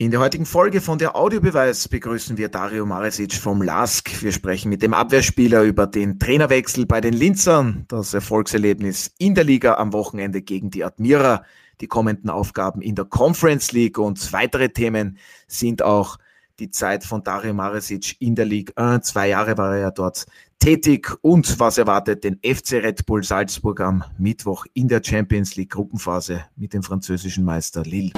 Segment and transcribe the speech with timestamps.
[0.00, 4.22] In der heutigen Folge von der Audiobeweis begrüßen wir Dario Maresic vom LASK.
[4.22, 9.42] Wir sprechen mit dem Abwehrspieler über den Trainerwechsel bei den Linzern, das Erfolgserlebnis in der
[9.42, 11.42] Liga am Wochenende gegen die Admira,
[11.80, 16.18] die kommenden Aufgaben in der Conference League und weitere Themen sind auch
[16.60, 18.74] die Zeit von Dario Maresic in der Liga.
[18.76, 19.08] 1.
[19.08, 20.26] Zwei Jahre war er ja dort
[20.60, 25.70] tätig und was erwartet den FC Red Bull Salzburg am Mittwoch in der Champions League
[25.70, 28.12] Gruppenphase mit dem französischen Meister Lille.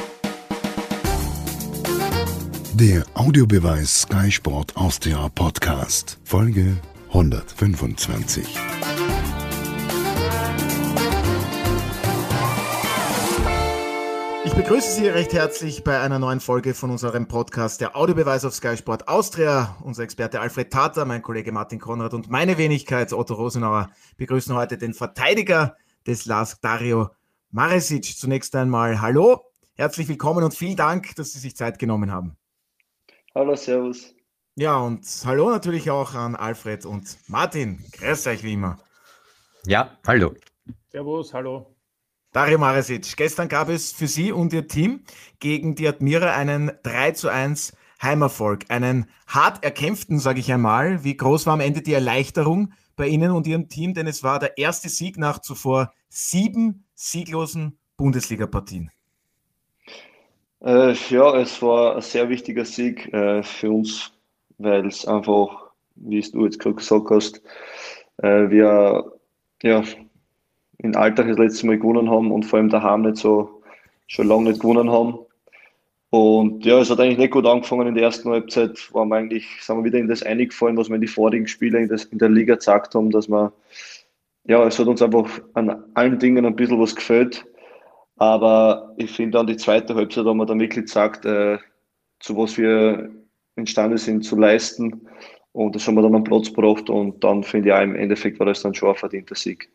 [2.81, 6.79] Der Audiobeweis Sky Sport Austria Podcast, Folge
[7.09, 8.57] 125.
[14.47, 18.55] Ich begrüße Sie recht herzlich bei einer neuen Folge von unserem Podcast Der Audiobeweis auf
[18.55, 19.77] Sky Sport Austria.
[19.83, 24.79] Unser Experte Alfred Tater, mein Kollege Martin Konrad und meine Wenigkeit Otto Rosenauer begrüßen heute
[24.79, 25.77] den Verteidiger
[26.07, 27.11] des LASK, Dario
[27.51, 28.17] Maresic.
[28.17, 29.43] Zunächst einmal Hallo,
[29.75, 32.39] herzlich willkommen und vielen Dank, dass Sie sich Zeit genommen haben.
[33.33, 34.13] Hallo, Servus.
[34.57, 37.85] Ja, und hallo natürlich auch an Alfred und Martin.
[37.93, 38.79] Grüß euch wie immer.
[39.67, 40.35] Ja, hallo.
[40.89, 41.77] Servus, hallo.
[42.33, 45.05] Dario Maresic, gestern gab es für Sie und Ihr Team
[45.39, 47.73] gegen die Admira einen 3 zu 1
[48.03, 48.65] Heimerfolg.
[48.69, 51.05] Einen hart erkämpften, sage ich einmal.
[51.05, 53.95] Wie groß war am Ende die Erleichterung bei Ihnen und Ihrem Team?
[53.95, 58.91] Denn es war der erste Sieg nach zuvor sieben sieglosen Bundesliga-Partien.
[60.63, 64.13] Äh, ja, es war ein sehr wichtiger Sieg äh, für uns,
[64.59, 67.43] weil es einfach, wie du jetzt gerade gesagt hast,
[68.19, 69.13] äh, wir
[69.63, 69.83] ja,
[70.79, 73.63] in Alltag das letzte Mal gewonnen haben und vor allem daheim nicht so
[74.07, 75.19] schon lange nicht gewonnen haben.
[76.11, 78.93] Und ja, es hat eigentlich nicht gut angefangen in der ersten Halbzeit.
[78.93, 81.79] Waren wir eigentlich, sind wir wieder in das eingefallen, was wir in die vorigen Spiele
[81.79, 83.53] in, das, in der Liga gezeigt haben, dass wir,
[84.45, 87.47] ja, es hat uns einfach an allen Dingen ein bisschen was gefällt.
[88.21, 91.57] Aber ich finde dann die zweite Halbzeit haben wir dann wirklich gesagt, äh,
[92.21, 93.11] zu was wir
[93.57, 95.09] imstande sind zu leisten.
[95.53, 98.39] Und das haben wir dann am Platz gebracht und dann finde ich auch im Endeffekt
[98.39, 99.73] war das dann schon ein verdienter Sieg.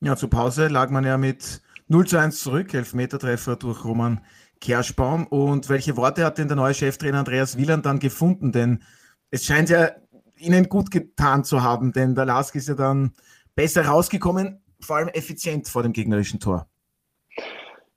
[0.00, 4.20] Ja, zur Pause lag man ja mit 0 zu 1 zurück, Elfmetertreffer durch Roman
[4.60, 5.28] Kerschbaum.
[5.28, 8.50] Und welche Worte hat denn der neue Cheftrainer Andreas Wieland dann gefunden?
[8.50, 8.82] Denn
[9.30, 9.90] es scheint ja
[10.36, 13.12] ihnen gut getan zu haben, denn der Lask ist ja dann
[13.54, 16.68] besser rausgekommen, vor allem effizient vor dem gegnerischen Tor.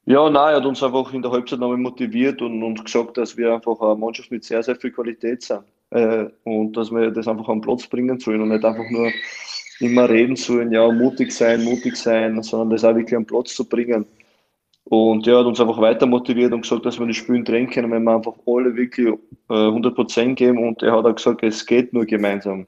[0.10, 3.36] Ja, nein, er hat uns einfach in der Halbzeit nochmal motiviert und, und gesagt, dass
[3.36, 5.64] wir einfach eine Mannschaft mit sehr, sehr viel Qualität sind.
[5.90, 9.12] Äh, und dass wir das einfach am Platz bringen sollen und nicht einfach nur
[9.82, 13.68] immer reden sollen, ja, mutig sein, mutig sein, sondern das auch wirklich am Platz zu
[13.68, 14.06] bringen.
[14.86, 17.92] Und er hat uns einfach weiter motiviert und gesagt, dass wir das Spielen drehen können,
[17.92, 20.66] wenn wir einfach alle wirklich äh, 100% geben.
[20.66, 22.66] Und er hat auch gesagt, es geht nur gemeinsam.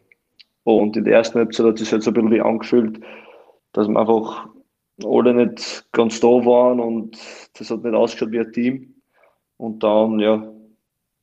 [0.65, 2.99] Und in der ersten Halbzeit hat es sich jetzt ein bisschen wie angefühlt,
[3.71, 4.49] dass wir einfach
[5.05, 7.17] alle nicht ganz da waren und
[7.53, 8.95] das hat nicht ausgeschaut wie ein Team.
[9.57, 10.51] Und dann, ja,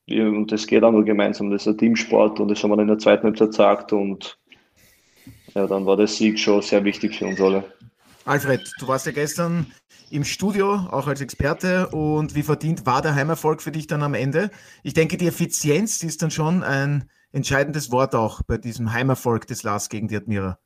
[0.09, 1.51] und das geht auch nur gemeinsam.
[1.51, 4.39] Das ist ein Teamsport und das haben wir in der zweiten Halbzeit gesagt und
[5.55, 7.65] ja, dann war der Sieg schon sehr wichtig für uns alle.
[8.27, 9.67] Alfred, du warst ja gestern
[10.11, 11.89] im Studio, auch als Experte.
[11.89, 14.51] Und wie verdient war der Heimerfolg für dich dann am Ende?
[14.83, 19.63] Ich denke, die Effizienz ist dann schon ein entscheidendes Wort auch bei diesem Heimerfolg des
[19.63, 20.59] Lars gegen die Admira.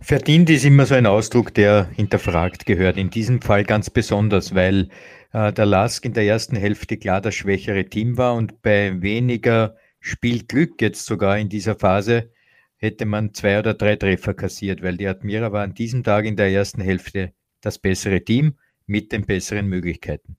[0.00, 2.96] Verdient ist immer so ein Ausdruck, der hinterfragt gehört.
[2.96, 4.90] In diesem Fall ganz besonders, weil
[5.32, 9.76] äh, der Lask in der ersten Hälfte klar das schwächere Team war und bei weniger
[10.00, 12.30] Spielglück jetzt sogar in dieser Phase
[12.76, 16.36] hätte man zwei oder drei Treffer kassiert, weil die Admira war an diesem Tag in
[16.36, 18.54] der ersten Hälfte das bessere Team
[18.86, 20.36] mit den besseren Möglichkeiten.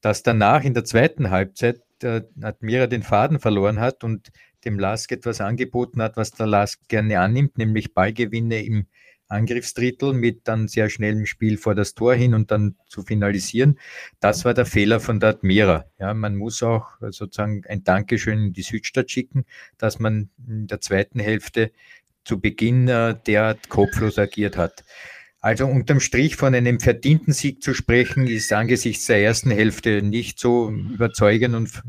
[0.00, 4.30] Dass danach in der zweiten Halbzeit der Admira den Faden verloren hat und
[4.64, 8.86] dem Lask etwas angeboten hat, was der Lask gerne annimmt, nämlich Ballgewinne im
[9.30, 13.78] Angriffsdrittel mit dann sehr schnellem Spiel vor das Tor hin und dann zu finalisieren.
[14.18, 15.86] Das war der Fehler von der Admira.
[15.98, 19.44] Ja, man muss auch sozusagen ein Dankeschön in die Südstadt schicken,
[19.78, 21.70] dass man in der zweiten Hälfte
[22.24, 24.84] zu Beginn äh, derart kopflos agiert hat.
[25.42, 30.38] Also unterm Strich von einem verdienten Sieg zu sprechen, ist angesichts der ersten Hälfte nicht
[30.38, 31.82] so überzeugend und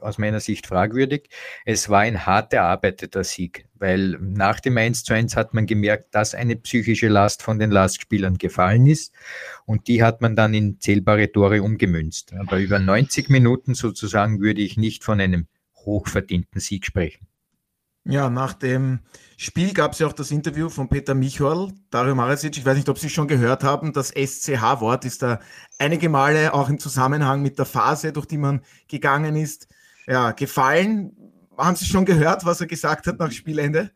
[0.00, 1.28] aus meiner Sicht fragwürdig.
[1.64, 6.14] Es war ein hart erarbeiteter Sieg, weil nach dem 1 zu 1 hat man gemerkt,
[6.14, 9.12] dass eine psychische Last von den Lastspielern gefallen ist
[9.66, 12.32] und die hat man dann in zählbare Tore umgemünzt.
[12.34, 17.26] Aber über 90 Minuten sozusagen würde ich nicht von einem hochverdienten Sieg sprechen.
[18.04, 19.00] Ja, nach dem
[19.36, 22.56] Spiel gab es ja auch das Interview von Peter Michol, Dario Maresic.
[22.56, 23.92] Ich weiß nicht, ob Sie schon gehört haben.
[23.92, 25.38] Das SCH-Wort ist da
[25.78, 29.68] einige Male auch im Zusammenhang mit der Phase, durch die man gegangen ist,
[30.06, 31.16] ja, gefallen.
[31.56, 33.92] Haben Sie schon gehört, was er gesagt hat nach Spielende?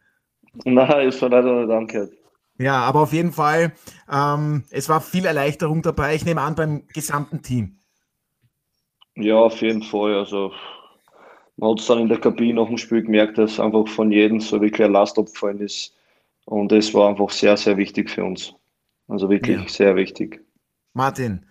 [0.65, 2.13] Nein, ist schon leider nicht angehört.
[2.59, 3.73] Ja, aber auf jeden Fall,
[4.11, 6.15] ähm, es war viel Erleichterung dabei.
[6.15, 7.79] Ich nehme an, beim gesamten Team.
[9.17, 10.15] Ja, auf jeden Fall.
[10.15, 10.53] Also
[11.57, 14.41] man hat es dann in der Kabine nach dem Spiel gemerkt, dass einfach von jedem
[14.41, 15.95] so wirklich eine Last abgefallen ist.
[16.45, 18.55] Und das war einfach sehr, sehr wichtig für uns.
[19.09, 19.69] Also wirklich ja.
[19.69, 20.45] sehr wichtig.
[20.93, 21.47] Martin,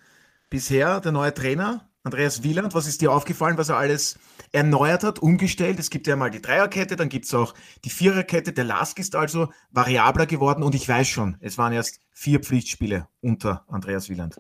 [0.50, 4.20] bisher der neue Trainer, Andreas Wieland, was ist dir aufgefallen, was er alles
[4.52, 5.80] erneuert hat, umgestellt?
[5.80, 8.54] Es gibt ja mal die Dreierkette, dann gibt es auch die Viererkette.
[8.54, 13.08] Der Lask ist also variabler geworden und ich weiß schon, es waren erst vier Pflichtspiele
[13.22, 14.40] unter Andreas Wieland.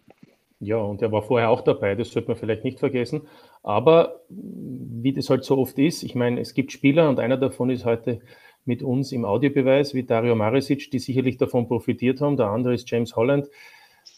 [0.59, 3.23] Ja, und er war vorher auch dabei, das sollte man vielleicht nicht vergessen.
[3.65, 7.71] Aber wie das halt so oft ist, ich meine, es gibt Spieler und einer davon
[7.71, 8.19] ist heute
[8.63, 12.37] mit uns im Audiobeweis, wie Dario Marisic, die sicherlich davon profitiert haben.
[12.37, 13.47] Der andere ist James Holland,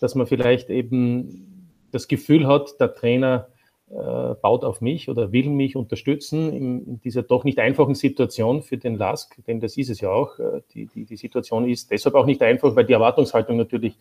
[0.02, 3.48] dass man vielleicht eben das Gefühl hat, der Trainer
[3.90, 8.64] äh, baut auf mich oder will mich unterstützen in, in, dieser doch nicht einfachen Situation
[8.64, 10.38] für den LASK, denn das ist es ja auch.
[10.40, 13.98] Äh, die, die, die Situation ist deshalb auch nicht einfach, weil die Erwartungshaltung natürlich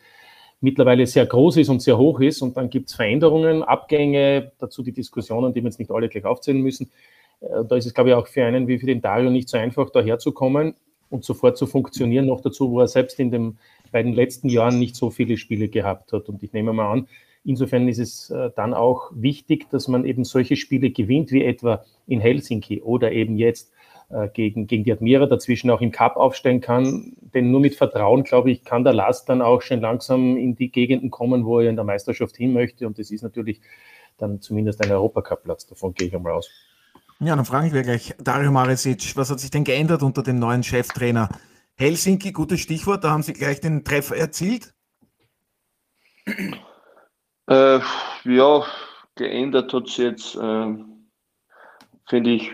[0.60, 2.42] mittlerweile sehr groß ist und sehr hoch ist.
[2.42, 6.24] Und dann gibt es Veränderungen, Abgänge, dazu die Diskussionen, die wir jetzt nicht alle gleich
[6.24, 6.90] aufzählen müssen.
[7.40, 9.58] Äh, da ist es, glaube ich, auch für einen wie für den Dario nicht so
[9.58, 10.74] einfach, daherzukommen
[11.10, 12.26] und sofort zu funktionieren.
[12.26, 13.58] Noch dazu, wo er selbst in den
[13.92, 16.28] beiden letzten Jahren nicht so viele Spiele gehabt hat.
[16.28, 17.08] Und ich nehme mal an,
[17.46, 21.84] insofern ist es äh, dann auch wichtig, dass man eben solche Spiele gewinnt, wie etwa
[22.06, 23.72] in Helsinki oder eben jetzt
[24.08, 27.16] äh, gegen, gegen die Admira dazwischen auch im Cup aufstellen kann.
[27.34, 30.70] Denn nur mit Vertrauen, glaube ich, kann der Last dann auch schon langsam in die
[30.70, 32.86] Gegenden kommen, wo er in der Meisterschaft hin möchte.
[32.86, 33.60] Und das ist natürlich
[34.18, 35.66] dann zumindest ein Europacup-Platz.
[35.66, 36.50] Davon gehe ich einmal aus.
[37.18, 40.38] Ja, dann frage ich mir gleich, Dario Maresic, was hat sich denn geändert unter dem
[40.38, 41.30] neuen Cheftrainer?
[41.76, 44.74] Helsinki, gutes Stichwort, da haben Sie gleich den Treffer erzielt.
[47.48, 47.80] Äh,
[48.24, 48.64] ja,
[49.14, 50.36] geändert hat sich jetzt.
[50.36, 50.74] Äh
[52.08, 52.52] finde ich,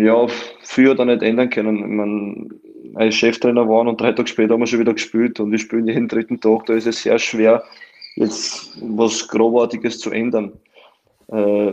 [0.00, 0.26] ja,
[0.62, 1.96] früher da nicht ändern können.
[1.96, 2.50] Man,
[2.94, 5.86] als Cheftrainer waren und drei Tage später haben wir schon wieder gespielt und wir spielen
[5.86, 6.66] jeden dritten Tag.
[6.66, 7.64] Da ist es sehr schwer,
[8.16, 10.52] jetzt was Grobartiges zu ändern.
[11.28, 11.72] Äh,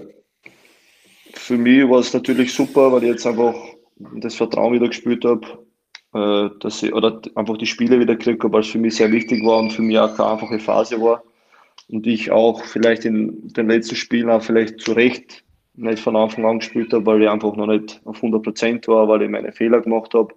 [1.34, 3.56] für mich war es natürlich super, weil ich jetzt einfach
[3.98, 5.46] das Vertrauen wieder gespielt habe,
[6.14, 9.60] äh, oder einfach die Spiele wieder gekriegt habe, weil es für mich sehr wichtig war
[9.60, 11.22] und für mich auch keine einfache Phase war.
[11.90, 15.44] Und ich auch vielleicht in den letzten Spielen auch vielleicht zu Recht
[15.74, 19.08] nicht von Anfang an gespielt habe, weil ich einfach noch nicht auf 100 Prozent war,
[19.08, 20.34] weil ich meine Fehler gemacht habe.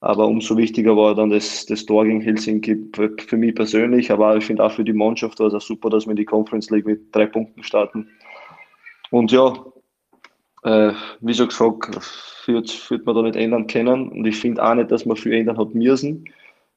[0.00, 4.10] Aber umso wichtiger war dann das, das Tor gegen Helsinki für mich persönlich.
[4.10, 6.24] Aber ich finde auch für die Mannschaft war es auch super, dass wir in die
[6.24, 8.08] Conference League mit drei Punkten starten.
[9.10, 9.52] Und ja,
[10.62, 14.08] äh, wie schon gesagt, führt, führt man da nicht ändern können.
[14.08, 16.24] Und ich finde auch nicht, dass man viel ändern hat müssen,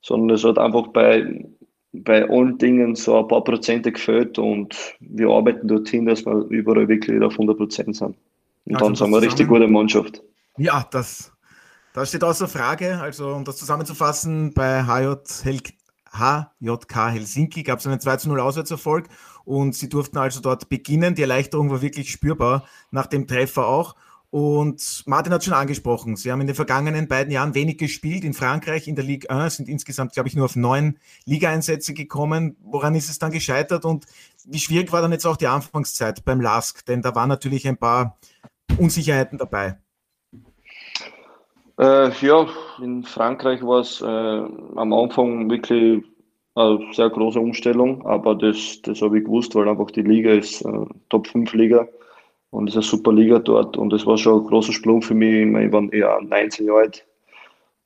[0.02, 1.46] sondern es hat einfach bei
[1.94, 6.88] bei allen Dingen so ein paar Prozente gefällt und wir arbeiten dorthin, dass wir überall
[6.88, 8.16] wirklich auf 100 Prozent sind.
[8.66, 10.22] Und also dann sind wir eine richtig gute Mannschaft.
[10.58, 11.32] Ja, das,
[11.94, 13.00] das steht außer Frage.
[13.00, 15.60] Also, um das zusammenzufassen, bei HJ,
[16.12, 19.08] HJK Helsinki gab es einen 2-0 Auswärtserfolg
[19.46, 21.16] und sie durften also dort beginnen.
[21.16, 23.96] Die Erleichterung war wirklich spürbar nach dem Treffer auch.
[24.34, 28.24] Und Martin hat schon angesprochen, Sie haben in den vergangenen beiden Jahren wenig gespielt.
[28.24, 30.98] In Frankreich in der Ligue 1 sind insgesamt, glaube ich, nur auf neun
[31.28, 32.58] Ligaeinsätze gekommen.
[32.64, 34.08] Woran ist es dann gescheitert und
[34.46, 36.84] wie schwierig war dann jetzt auch die Anfangszeit beim LASK?
[36.88, 38.18] Denn da waren natürlich ein paar
[38.80, 39.78] Unsicherheiten dabei.
[41.78, 42.48] Äh, ja,
[42.82, 46.04] in Frankreich war es äh, am Anfang wirklich
[46.56, 50.66] eine sehr große Umstellung, aber das, das habe ich gewusst, weil einfach die Liga ist
[50.66, 51.88] äh, Top 5 Liga
[52.54, 55.16] und es ist eine super Liga dort und das war schon ein großer Sprung für
[55.16, 55.48] mich.
[55.48, 57.06] Ich war eher 19 Jahre alt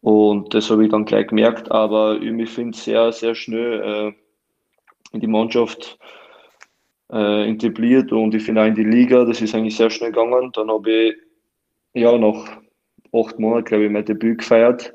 [0.02, 4.14] und das habe ich dann gleich gemerkt, aber ich finde sehr, sehr schnell äh,
[5.14, 5.98] in die Mannschaft
[7.14, 10.52] äh, integriert und ich finde auch in die Liga, das ist eigentlich sehr schnell gegangen.
[10.54, 11.16] Dann habe ich
[11.94, 12.60] ja nach
[13.14, 14.94] acht Monaten, glaube ich, mein Debüt gefeiert.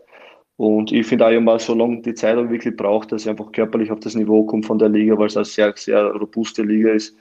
[0.57, 3.91] Und ich finde auch, habe so lange die Zeit wirklich braucht, dass ich einfach körperlich
[3.91, 7.17] auf das Niveau komme von der Liga, weil es eine sehr, sehr robuste Liga ist.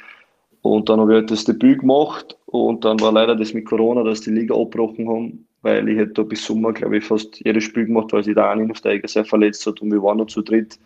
[0.61, 4.03] Und dann habe ich halt das Debüt gemacht und dann war leider das mit Corona,
[4.03, 7.63] dass die Liga abgebrochen haben, weil ich hätte da bis Sommer, glaube ich, fast jedes
[7.63, 10.41] Spiel gemacht, weil sich der eine Aufsteiger sehr verletzt hat und wir waren noch zu
[10.41, 10.77] dritt.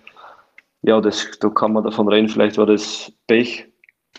[0.81, 3.67] Ja, das, da kann man davon reden, vielleicht war das Pech,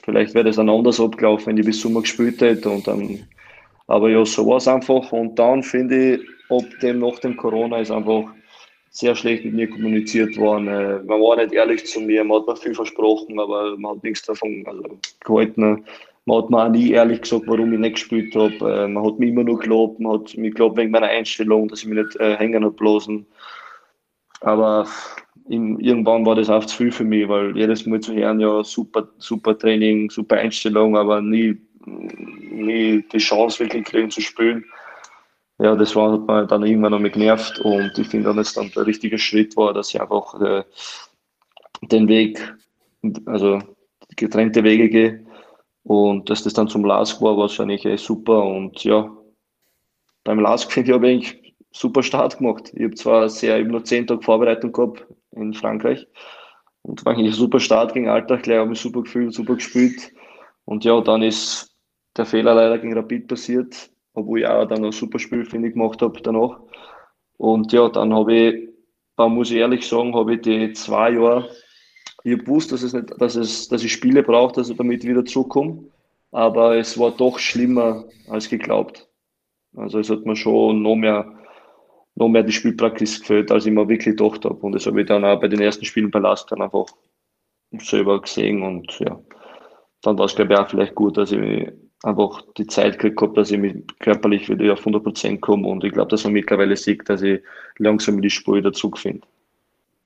[0.03, 3.21] vielleicht wäre das dann anders abgelaufen, wenn ich bis Sommer gespielt hätte und dann,
[3.87, 6.21] aber ja, so war es einfach und dann finde ich,
[6.51, 8.25] ab dem, nach dem Corona ist einfach
[8.97, 10.69] sehr schlecht mit mir kommuniziert worden.
[10.69, 14.03] Äh, man war nicht ehrlich zu mir, man hat mir viel versprochen, aber man hat
[14.03, 15.85] nichts davon also, gehalten.
[16.25, 18.55] Man hat mir auch nie ehrlich gesagt, warum ich nicht gespielt habe.
[18.55, 21.83] Äh, man hat mich immer nur gelobt, man hat mich gelobt wegen meiner Einstellung, dass
[21.83, 23.27] ich mich nicht äh, hängen habe bloßen.
[24.41, 24.89] Aber
[25.51, 28.65] im, irgendwann war das auch zu viel für mich, weil jedes Mal zu hören, ja,
[28.65, 34.65] super, super Training, super Einstellung, aber nie, nie die Chance wirklich kriegen zu spielen
[35.59, 38.87] ja, das war, hat mir dann irgendwann noch genervt und ich finde, dass dann der
[38.87, 40.65] richtige Schritt war, dass ich einfach äh,
[41.83, 42.55] den Weg,
[43.27, 43.61] also
[44.17, 45.27] getrennte Wege gehe
[45.85, 48.45] Und dass das dann zum Lask war, war eigentlich echt super.
[48.45, 49.11] Und ja,
[50.25, 52.73] beim Lask finde ich, habe ich super Start gemacht.
[52.75, 56.07] Ich habe zwar sehr, ich nur zehn Tage Vorbereitung gehabt in Frankreich
[56.83, 60.13] und war eigentlich ein super Start gegen Alltag, gleich habe ich super gefühlt, super gespielt.
[60.65, 61.75] Und ja, dann ist
[62.17, 65.75] der Fehler leider gegen Rapid passiert, obwohl ich auch dann ein super Spiel, finde ich,
[65.75, 66.59] gemacht habe danach.
[67.37, 68.69] Und ja, dann habe ich,
[69.17, 71.51] da muss ich ehrlich sagen, habe ich die zwei Jahre,
[72.25, 75.05] ich habe gewusst, dass, es nicht, dass, es, dass ich Spiele brauche, dass ich damit
[75.05, 75.85] wieder zurückkomme.
[76.33, 79.07] Aber es war doch schlimmer als geglaubt.
[79.77, 81.31] Also es hat mir schon noch mehr,
[82.15, 84.57] noch mehr die Spielpraxis gefällt, als ich mir wirklich gedacht habe.
[84.57, 86.87] Und das habe ich dann auch bei den ersten Spielen bei Last dann einfach
[87.79, 88.63] selber gesehen.
[88.63, 89.21] Und ja,
[90.01, 91.71] dann war es, glaube ich, auch vielleicht gut, dass ich
[92.07, 95.67] einfach die Zeit gekriegt habe, dass ich mich körperlich wieder auf 100 Prozent komme.
[95.67, 97.43] Und ich glaube, dass man mittlerweile sieht, dass ich
[97.79, 99.27] langsam in die Spur wieder zurückfinde.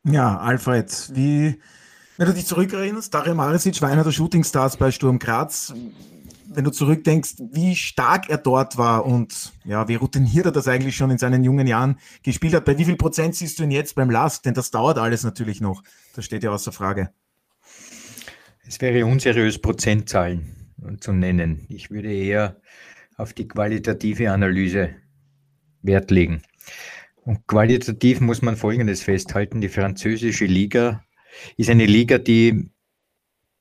[0.05, 1.61] Ja, Alfred, wie,
[2.17, 5.75] wenn du dich zurückerinnerst, Dario Marisic war einer der Shootingstars bei Sturm Graz.
[6.53, 10.97] Wenn du zurückdenkst, wie stark er dort war und ja, wie routiniert er das eigentlich
[10.97, 13.95] schon in seinen jungen Jahren gespielt hat, bei wie viel Prozent siehst du ihn jetzt
[13.95, 14.47] beim Last?
[14.47, 15.83] Denn das dauert alles natürlich noch.
[16.17, 17.11] Das steht ja außer Frage.
[18.67, 20.60] Es wäre unseriös, Prozentzahlen
[21.01, 21.67] zu nennen.
[21.69, 22.61] Ich würde eher
[23.17, 24.95] auf die qualitative Analyse
[25.83, 26.43] Wert legen.
[27.23, 29.61] Und qualitativ muss man Folgendes festhalten.
[29.61, 31.05] Die französische Liga
[31.57, 32.71] ist eine Liga, die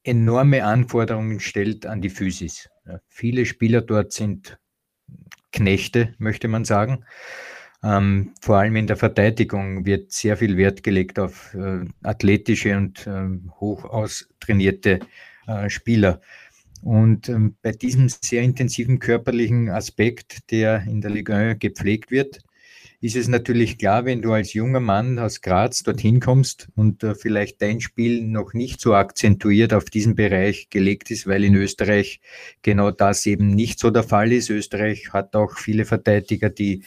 [0.04, 2.70] enorme Anforderungen stellt an die Physis.
[2.86, 4.58] Ja, viele Spieler dort sind
[5.52, 7.06] Knechte, möchte man sagen.
[7.84, 13.08] Ähm, vor allem in der Verteidigung wird sehr viel Wert gelegt auf äh, athletische und
[13.08, 15.00] äh, hoch austrainierte
[15.48, 16.22] äh, Spieler.
[16.82, 22.42] Und ähm, bei diesem sehr intensiven körperlichen Aspekt, der in der Ligue 1 gepflegt wird,
[23.02, 27.16] ist es natürlich klar, wenn du als junger Mann aus Graz dorthin kommst und äh,
[27.16, 32.20] vielleicht dein Spiel noch nicht so akzentuiert auf diesen Bereich gelegt ist, weil in Österreich
[32.62, 34.50] genau das eben nicht so der Fall ist.
[34.50, 36.84] Österreich hat auch viele Verteidiger, die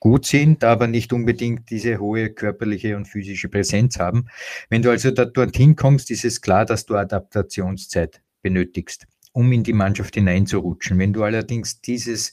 [0.00, 4.26] gut sind, aber nicht unbedingt diese hohe körperliche und physische Präsenz haben.
[4.68, 9.06] Wenn du also da dorthin kommst, ist es klar, dass du Adaptationszeit benötigst
[9.36, 10.98] um in die Mannschaft hineinzurutschen.
[10.98, 12.32] Wenn du allerdings dieses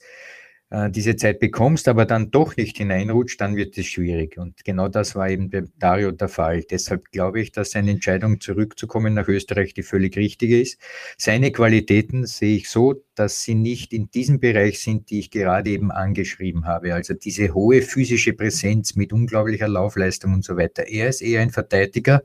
[0.73, 4.39] äh, diese Zeit bekommst, aber dann doch nicht hineinrutscht, dann wird es schwierig.
[4.39, 6.63] Und genau das war eben bei Dario der Fall.
[6.63, 10.79] Deshalb glaube ich, dass seine Entscheidung zurückzukommen nach Österreich die völlig richtige ist.
[11.15, 15.69] Seine Qualitäten sehe ich so, dass sie nicht in diesem Bereich sind, die ich gerade
[15.69, 16.95] eben angeschrieben habe.
[16.95, 20.87] Also diese hohe physische Präsenz mit unglaublicher Laufleistung und so weiter.
[20.87, 22.23] Er ist eher ein Verteidiger,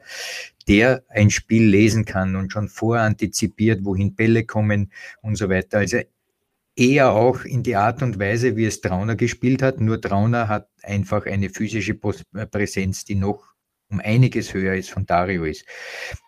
[0.69, 4.91] der ein Spiel lesen kann und schon vorantizipiert, wohin Bälle kommen
[5.21, 5.79] und so weiter.
[5.79, 5.99] Also
[6.79, 9.81] eher auch in die Art und Weise, wie es Trauner gespielt hat.
[9.81, 13.45] Nur Trauner hat einfach eine physische äh, Präsenz, die noch
[13.91, 15.65] um einiges höher ist von Dario ist.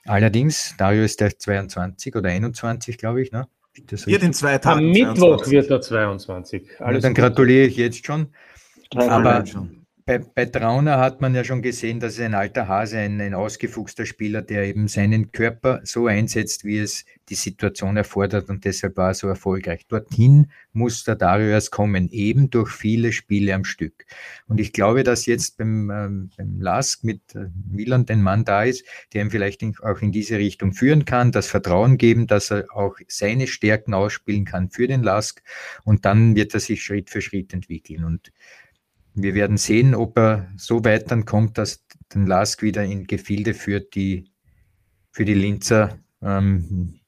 [0.06, 3.46] Allerdings, Dario ist der 22 oder 21, glaube ich, ne?
[4.04, 4.80] Hier den zwei Tagen.
[4.80, 6.80] Am Mittwoch wird er 22.
[6.80, 8.34] Alles dann gratuliere ich jetzt schon.
[8.96, 12.98] Aber schon bei, bei Trauner hat man ja schon gesehen, dass es ein alter Hase,
[12.98, 18.48] ein, ein ausgefuchster Spieler, der eben seinen Körper so einsetzt, wie es die Situation erfordert
[18.48, 19.86] und deshalb war er so erfolgreich.
[19.86, 24.04] Dorthin muss der Dario erst kommen, eben durch viele Spiele am Stück.
[24.48, 28.64] Und ich glaube, dass jetzt beim, ähm, beim Lask mit äh, Milan ein Mann da
[28.64, 32.50] ist, der ihm vielleicht in, auch in diese Richtung führen kann, das Vertrauen geben, dass
[32.50, 35.42] er auch seine Stärken ausspielen kann für den Lask
[35.84, 38.04] und dann wird er sich Schritt für Schritt entwickeln.
[38.04, 38.32] Und
[39.14, 43.54] wir werden sehen, ob er so weit dann kommt, dass den Lask wieder in Gefilde
[43.54, 44.30] führt, die
[45.12, 47.00] für die Linzer, ähm,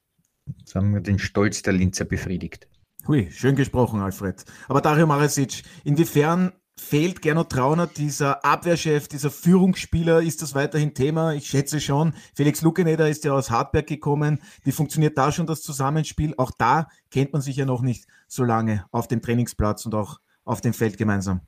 [0.64, 2.68] sagen wir, den Stolz der Linzer befriedigt.
[3.06, 4.44] Hui, schön gesprochen, Alfred.
[4.68, 10.22] Aber Dario Maresic, inwiefern fehlt Gernot Trauner, dieser Abwehrchef, dieser Führungsspieler?
[10.22, 11.34] Ist das weiterhin Thema?
[11.34, 12.14] Ich schätze schon.
[12.34, 14.40] Felix Lukeneder ist ja aus Hartberg gekommen.
[14.62, 16.34] Wie funktioniert da schon das Zusammenspiel?
[16.38, 20.20] Auch da kennt man sich ja noch nicht so lange auf dem Trainingsplatz und auch
[20.44, 21.40] auf dem Feld gemeinsam.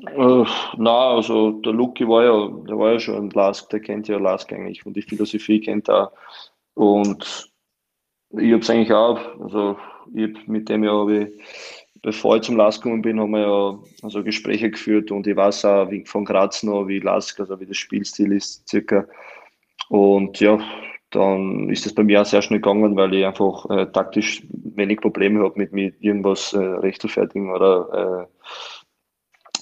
[0.00, 0.44] Äh,
[0.78, 4.18] na, also der Luki war ja, der war ja schon ein Lask, der kennt ja
[4.18, 6.12] Lask eigentlich und die Philosophie kennt er.
[6.74, 7.52] Und
[8.30, 9.76] ich habe es eigentlich auch, also
[10.14, 11.28] ich hab mit dem ja, ich,
[12.00, 15.64] bevor ich zum Lask gekommen bin, haben wir ja also Gespräche geführt und ich weiß
[15.66, 19.06] auch wie von Graz noch, wie Lask, also wie das Spielstil ist, circa.
[19.88, 20.58] Und ja,
[21.10, 25.00] dann ist es bei mir auch sehr schnell gegangen, weil ich einfach äh, taktisch wenig
[25.00, 28.46] Probleme habe, mit, mit irgendwas äh, recht zu fertigen oder äh,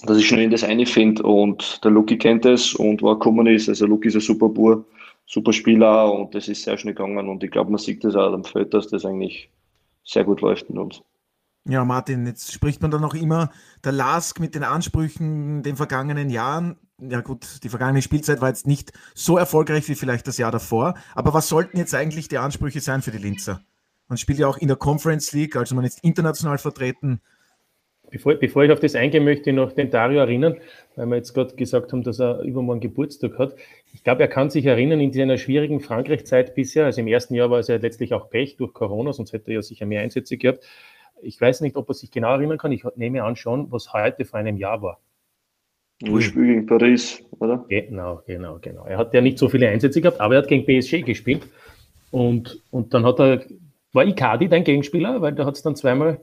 [0.05, 3.47] dass ich schnell in das eine finde und der Luki kennt es und war gekommen
[3.47, 3.69] ist.
[3.69, 4.85] Also Luki ist ein super Bur,
[5.25, 8.33] super Spieler und das ist sehr schnell gegangen und ich glaube, man sieht das auch
[8.33, 9.49] am Feld, dass das eigentlich
[10.03, 11.01] sehr gut läuft mit uns.
[11.65, 13.51] Ja, Martin, jetzt spricht man dann noch immer
[13.83, 16.77] der Lask mit den Ansprüchen in den vergangenen Jahren.
[16.99, 20.95] Ja gut, die vergangene Spielzeit war jetzt nicht so erfolgreich wie vielleicht das Jahr davor.
[21.13, 23.61] Aber was sollten jetzt eigentlich die Ansprüche sein für die Linzer?
[24.07, 27.21] Man spielt ja auch in der Conference League, also man ist international vertreten.
[28.11, 30.57] Bevor, bevor ich auf das eingehen möchte, ich noch den Dario erinnern,
[30.95, 33.55] weil wir jetzt gerade gesagt haben, dass er übermorgen Geburtstag hat.
[33.93, 37.49] Ich glaube, er kann sich erinnern, in seiner schwierigen Frankreich-Zeit bisher, also im ersten Jahr
[37.49, 40.37] war es ja letztlich auch Pech durch Corona, sonst hätte er ja sicher mehr Einsätze
[40.37, 40.63] gehabt.
[41.21, 42.71] Ich weiß nicht, ob er sich genau erinnern kann.
[42.71, 44.99] Ich nehme an schon, was heute vor einem Jahr war.
[46.03, 47.63] Wo ich spiele gegen Paris, oder?
[47.69, 48.85] Genau, genau, genau.
[48.85, 51.47] Er hat ja nicht so viele Einsätze gehabt, aber er hat gegen PSG gespielt.
[52.09, 53.45] Und, und dann hat er,
[53.93, 55.21] war Icardi dein Gegenspieler?
[55.21, 56.19] Weil da hat es dann zweimal.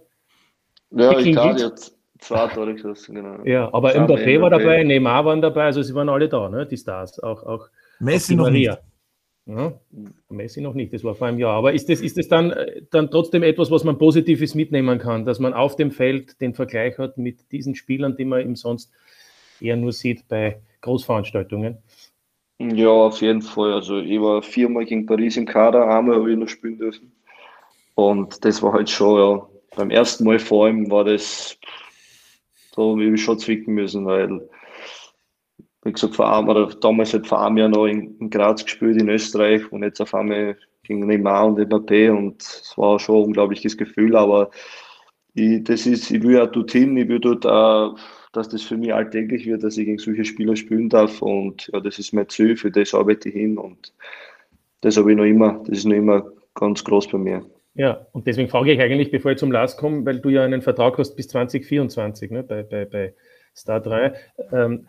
[0.90, 3.44] Ja, Icardi hat zwei Tore geschossen, genau.
[3.44, 6.76] Ja, aber Mbappé war dabei, Neymar waren dabei, also sie waren alle da, ne, die
[6.76, 7.20] Stars.
[7.20, 7.68] Auch, auch
[8.00, 8.72] Messi auch noch Maria.
[8.72, 8.82] nicht.
[9.46, 9.72] Ja,
[10.28, 11.54] Messi noch nicht, das war vor einem Jahr.
[11.54, 12.54] Aber ist das, ist das dann,
[12.90, 16.98] dann trotzdem etwas, was man Positives mitnehmen kann, dass man auf dem Feld den Vergleich
[16.98, 18.92] hat mit diesen Spielern, die man eben sonst
[19.60, 21.78] eher nur sieht bei Großveranstaltungen?
[22.58, 23.72] Ja, auf jeden Fall.
[23.72, 27.12] Also ich war viermal gegen Paris im Kader, einmal habe ich noch spielen dürfen.
[27.94, 31.58] Und das war halt schon, ja, beim ersten Mal vor allem war das,
[32.74, 34.48] da habe ich schon zwicken müssen, weil,
[35.84, 39.00] wie gesagt, vor allem, oder damals hat vor einem Jahr noch in, in, Graz gespielt,
[39.00, 43.24] in Österreich, und jetzt auf einmal gegen Neymar und Mbappé und es war schon ein
[43.24, 44.50] unglaubliches Gefühl, aber
[45.34, 47.96] ich, das ist, ich will ja dorthin, ich will dort auch
[48.32, 51.22] dass das für mich alltäglich wird, dass ich gegen solche Spieler spielen darf.
[51.22, 53.58] Und ja, das ist mein Ziel, für das arbeite ich hin.
[53.58, 53.92] Und
[54.80, 57.44] das habe ich noch immer, das ist noch immer ganz groß bei mir.
[57.74, 60.62] Ja, und deswegen frage ich eigentlich, bevor ich zum Last komme, weil du ja einen
[60.62, 63.14] Vertrag hast bis 2024 ne, bei, bei, bei
[63.54, 64.14] Star 3.
[64.52, 64.86] Ähm,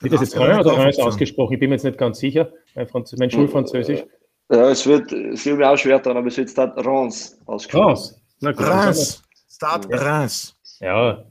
[0.00, 1.54] wird das jetzt Rhin oder Rhin ausgesprochen?
[1.54, 4.04] Ich bin mir jetzt nicht ganz sicher, mein, Franz mein Schulfranzösisch.
[4.50, 8.16] Ja, es wird, es wird mir auch schwer dran, aber es wird Stade Reims ausgesprochen.
[8.42, 8.58] Reims?
[8.58, 9.22] Reims.
[9.48, 10.56] Stade Reims.
[10.80, 11.24] Ja,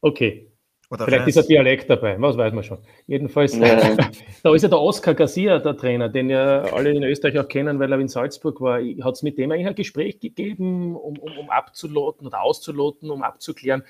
[0.00, 0.45] okay.
[0.90, 2.78] Oder Vielleicht ist ein Dialekt dabei, was weiß man schon.
[3.08, 3.96] Jedenfalls, ja.
[4.42, 7.80] da ist ja der Oskar Garcia, der Trainer, den ja alle in Österreich auch kennen,
[7.80, 8.80] weil er in Salzburg war.
[9.02, 13.22] Hat es mit dem eigentlich ein Gespräch gegeben, um, um, um abzuloten oder auszuloten, um
[13.22, 13.82] abzuklären,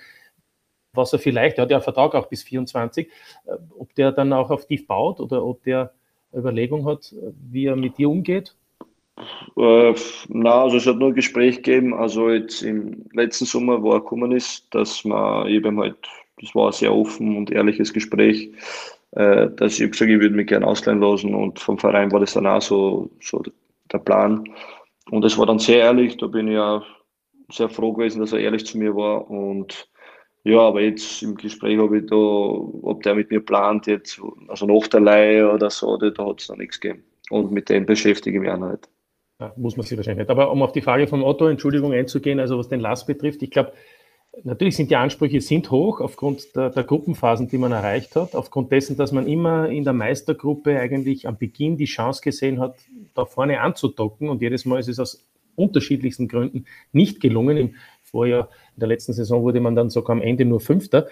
[0.95, 4.33] was er vielleicht, er hat ja einen Vertrag auch bis 24, äh, ob der dann
[4.33, 5.93] auch auf tief baut oder ob der
[6.35, 7.15] Überlegung hat,
[7.51, 8.57] wie er mit dir umgeht?
[9.57, 9.95] Äh,
[10.29, 14.01] na, also es hat nur ein Gespräch gegeben, also jetzt im letzten Sommer, wo er
[14.01, 15.97] gekommen ist, dass man eben halt
[16.41, 18.53] das war ein sehr offen und ehrliches Gespräch,
[19.13, 22.35] äh, dass ich gesagt ich würde mich gerne ausleihen lassen und vom Verein war das
[22.35, 23.43] dann auch so, so
[23.93, 24.45] der Plan.
[25.11, 26.83] Und es war dann sehr ehrlich, da bin ich ja
[27.51, 29.89] sehr froh gewesen, dass er ehrlich zu mir war und
[30.47, 34.65] ja, aber jetzt im Gespräch habe ich da, ob der mit mir plant, jetzt, also
[34.65, 37.03] nach der Leihe oder so, da, hat es noch nichts gegeben.
[37.31, 38.89] Und mit dem beschäftige ich mich auch nicht.
[39.41, 40.31] Ja, muss man sich wahrscheinlich nicht.
[40.31, 43.51] Aber um auf die Frage vom Otto, Entschuldigung, einzugehen, also was den Last betrifft, ich
[43.51, 43.73] glaube,
[44.45, 48.71] Natürlich sind die Ansprüche sind hoch aufgrund der, der, Gruppenphasen, die man erreicht hat, aufgrund
[48.71, 52.77] dessen, dass man immer in der Meistergruppe eigentlich am Beginn die Chance gesehen hat,
[53.15, 57.57] da vorne anzudocken und jedes Mal ist es aus unterschiedlichsten Gründen nicht gelungen.
[57.57, 61.07] Im Vorjahr, in der letzten Saison wurde man dann sogar am Ende nur Fünfter.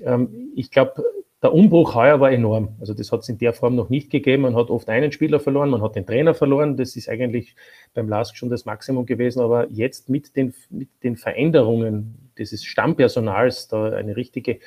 [0.00, 1.02] Ähm, ich glaube,
[1.42, 2.76] der Umbruch heuer war enorm.
[2.80, 4.42] Also das hat es in der Form noch nicht gegeben.
[4.42, 6.76] Man hat oft einen Spieler verloren, man hat den Trainer verloren.
[6.76, 7.54] Das ist eigentlich
[7.94, 9.40] beim LASK schon das Maximum gewesen.
[9.40, 14.58] Aber jetzt mit den, mit den Veränderungen dieses Stammpersonals, da eine richtige,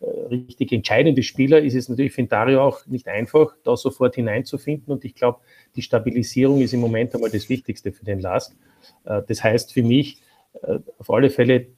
[0.00, 4.92] äh, richtig entscheidende Spieler, ist es natürlich für Dario auch nicht einfach, da sofort hineinzufinden.
[4.92, 5.38] Und ich glaube,
[5.76, 8.52] die Stabilisierung ist im Moment einmal das Wichtigste für den LASK.
[9.04, 10.20] Äh, das heißt für mich
[10.62, 11.68] äh, auf alle Fälle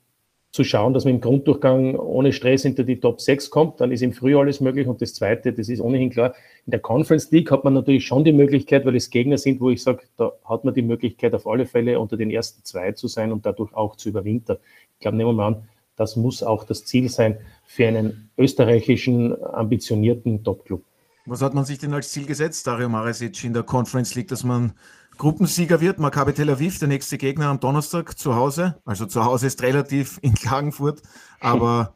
[0.51, 4.03] zu schauen, dass man im Grunddurchgang ohne Stress hinter die Top 6 kommt, dann ist
[4.03, 4.87] im Frühjahr alles möglich.
[4.87, 6.35] Und das Zweite, das ist ohnehin klar,
[6.65, 9.71] in der Conference League hat man natürlich schon die Möglichkeit, weil es Gegner sind, wo
[9.71, 13.09] ich sage, da hat man die Möglichkeit, auf alle Fälle unter den ersten zwei zu
[13.09, 14.57] sein und dadurch auch zu überwintern.
[14.95, 19.37] Ich glaube, nehmen wir mal an, das muss auch das Ziel sein für einen österreichischen,
[19.45, 20.83] ambitionierten Top-Club.
[21.27, 24.45] Was hat man sich denn als Ziel gesetzt, Dario Maresic, in der Conference League, dass
[24.45, 24.73] man
[25.19, 25.99] Gruppensieger wird.
[25.99, 28.81] Maccabi Tel Aviv, der nächste Gegner am Donnerstag zu Hause.
[28.85, 31.03] Also zu Hause ist relativ in Klagenfurt,
[31.41, 31.95] aber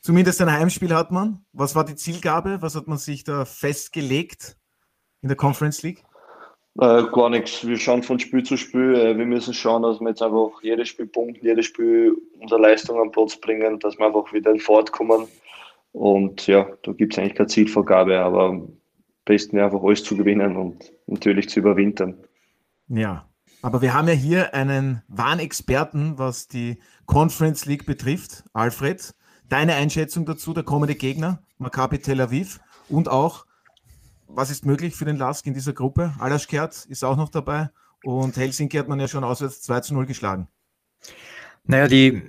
[0.00, 1.44] zumindest ein Heimspiel hat man.
[1.52, 2.60] Was war die Zielgabe?
[2.60, 4.56] Was hat man sich da festgelegt
[5.22, 6.04] in der Conference League?
[6.78, 7.66] Äh, gar nichts.
[7.66, 8.94] Wir schauen von Spiel zu Spiel.
[8.94, 13.00] Äh, wir müssen schauen, dass wir jetzt einfach jedes Spiel punkten, jedes Spiel unsere Leistung
[13.00, 15.26] am Platz bringen, dass wir einfach wieder fortkommen.
[15.92, 18.76] Und ja, da gibt es eigentlich keine Zielvorgabe, aber am
[19.24, 22.27] besten einfach alles zu gewinnen und natürlich zu überwintern.
[22.88, 23.28] Ja,
[23.60, 28.44] aber wir haben ja hier einen wahren Experten, was die Conference League betrifft.
[28.52, 29.14] Alfred,
[29.48, 33.46] deine Einschätzung dazu, der kommende Gegner, Maccabi Tel Aviv und auch,
[34.28, 36.14] was ist möglich für den Lask in dieser Gruppe?
[36.18, 37.70] Alaschkert ist auch noch dabei
[38.04, 40.48] und Helsinki hat man ja schon auswärts 2 zu 0 geschlagen.
[41.64, 42.22] Naja, die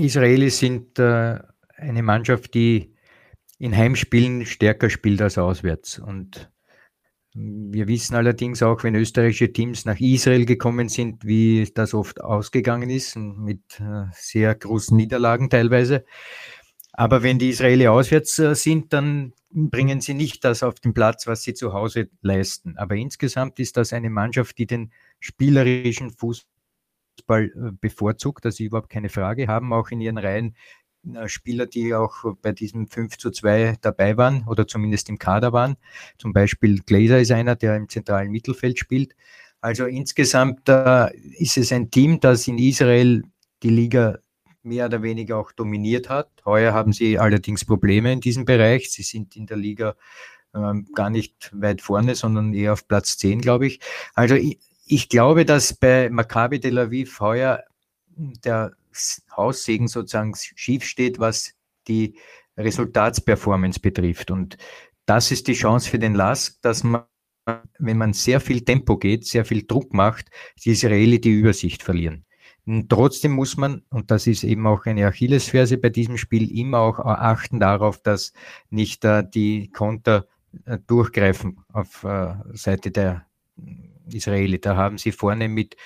[0.00, 1.38] Israelis sind äh,
[1.76, 2.94] eine Mannschaft, die
[3.58, 6.50] in Heimspielen stärker spielt als auswärts und
[7.40, 12.90] Wir wissen allerdings auch, wenn österreichische Teams nach Israel gekommen sind, wie das oft ausgegangen
[12.90, 16.04] ist, mit äh, sehr großen Niederlagen teilweise.
[16.92, 21.28] Aber wenn die Israelis auswärts äh, sind, dann bringen sie nicht das auf den Platz,
[21.28, 22.76] was sie zu Hause leisten.
[22.76, 26.48] Aber insgesamt ist das eine Mannschaft, die den spielerischen Fußball
[27.28, 30.56] äh, bevorzugt, das ist überhaupt keine Frage, haben auch in ihren Reihen
[31.26, 35.76] Spieler, die auch bei diesem 5 zu 2 dabei waren oder zumindest im Kader waren.
[36.18, 39.14] Zum Beispiel Glazer ist einer, der im zentralen Mittelfeld spielt.
[39.60, 43.24] Also insgesamt äh, ist es ein Team, das in Israel
[43.62, 44.18] die Liga
[44.62, 46.30] mehr oder weniger auch dominiert hat.
[46.44, 48.90] Heuer haben sie allerdings Probleme in diesem Bereich.
[48.90, 49.94] Sie sind in der Liga
[50.54, 53.80] ähm, gar nicht weit vorne, sondern eher auf Platz 10, glaube ich.
[54.14, 57.64] Also ich, ich glaube, dass bei Maccabi Tel Aviv heuer
[58.16, 58.72] der
[59.36, 61.54] Haussegen sozusagen schief steht, was
[61.86, 62.18] die
[62.56, 64.30] Resultatsperformance betrifft.
[64.30, 64.56] Und
[65.06, 67.04] das ist die Chance für den Lask, dass man,
[67.78, 70.30] wenn man sehr viel Tempo geht, sehr viel Druck macht,
[70.64, 72.24] die Israeli die Übersicht verlieren.
[72.66, 76.80] Und trotzdem muss man, und das ist eben auch eine Achillesferse bei diesem Spiel, immer
[76.80, 78.34] auch achten darauf, dass
[78.68, 80.26] nicht äh, die Konter
[80.66, 83.24] äh, durchgreifen auf äh, Seite der
[84.12, 84.60] Israeli.
[84.60, 85.76] Da haben sie vorne mit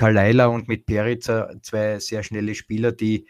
[0.00, 3.26] Kalaila und mit Perica zwei sehr schnelle Spieler, die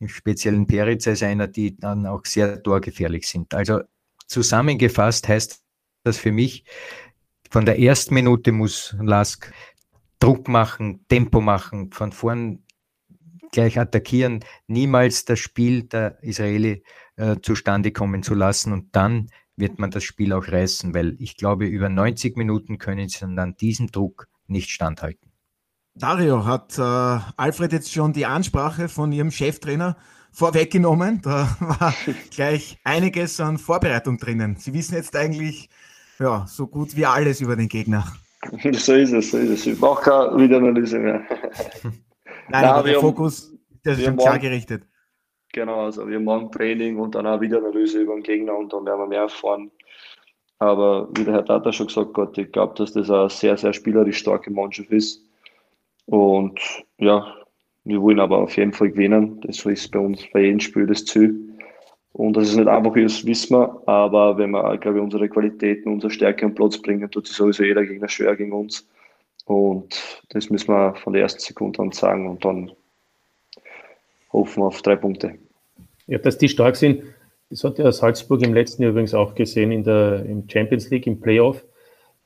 [0.00, 3.54] im speziellen Perica ist einer, die dann auch sehr torgefährlich sind.
[3.54, 3.80] Also
[4.26, 5.64] zusammengefasst heißt
[6.02, 6.66] das für mich,
[7.50, 9.50] von der ersten Minute muss Lask
[10.18, 12.64] Druck machen, Tempo machen, von vorn
[13.50, 16.84] gleich attackieren, niemals das Spiel der Israeli
[17.16, 21.38] äh, zustande kommen zu lassen und dann wird man das Spiel auch reißen, weil ich
[21.38, 25.33] glaube, über 90 Minuten können sie dann diesem Druck nicht standhalten.
[25.96, 26.82] Dario, hat äh,
[27.36, 29.96] Alfred jetzt schon die Ansprache von Ihrem Cheftrainer
[30.32, 31.20] vorweggenommen?
[31.22, 31.94] Da war
[32.34, 34.56] gleich einiges an Vorbereitung drinnen.
[34.56, 35.68] Sie wissen jetzt eigentlich
[36.18, 38.06] ja, so gut wie alles über den Gegner.
[38.72, 39.66] So ist es, so ist es.
[39.66, 41.20] Ich brauche keine Videoanalyse mehr.
[41.20, 41.92] Nein,
[42.50, 43.54] Nein aber der Fokus
[43.84, 44.82] ist schon klar gerichtet.
[45.54, 49.00] Genau, also wir machen Training und dann auch Videoanalyse über den Gegner und dann werden
[49.00, 49.70] wir mehr erfahren.
[50.58, 53.72] Aber wie der Herr Tata schon gesagt hat, ich glaube, dass das eine sehr, sehr
[53.72, 55.24] spielerisch starke Mannschaft ist
[56.06, 56.60] und
[56.98, 57.34] ja,
[57.84, 59.40] wir wollen aber auf jeden Fall gewinnen.
[59.42, 61.38] Das ist bei uns bei jedem Spiel das Ziel.
[62.12, 63.82] Und dass es nicht einfach ist, wissen wir.
[63.86, 67.64] Aber wenn wir, glaube ich, unsere Qualitäten, unsere Stärke am Platz bringen, tut sich sowieso
[67.64, 68.86] jeder Gegner schwer gegen uns.
[69.46, 72.72] Und das müssen wir von der ersten Sekunde an sagen und dann
[74.32, 75.34] hoffen wir auf drei Punkte.
[76.06, 77.02] Ja, dass die stark sind,
[77.50, 81.06] das hat ja Salzburg im letzten Jahr übrigens auch gesehen in der im Champions League,
[81.06, 81.64] im Playoff.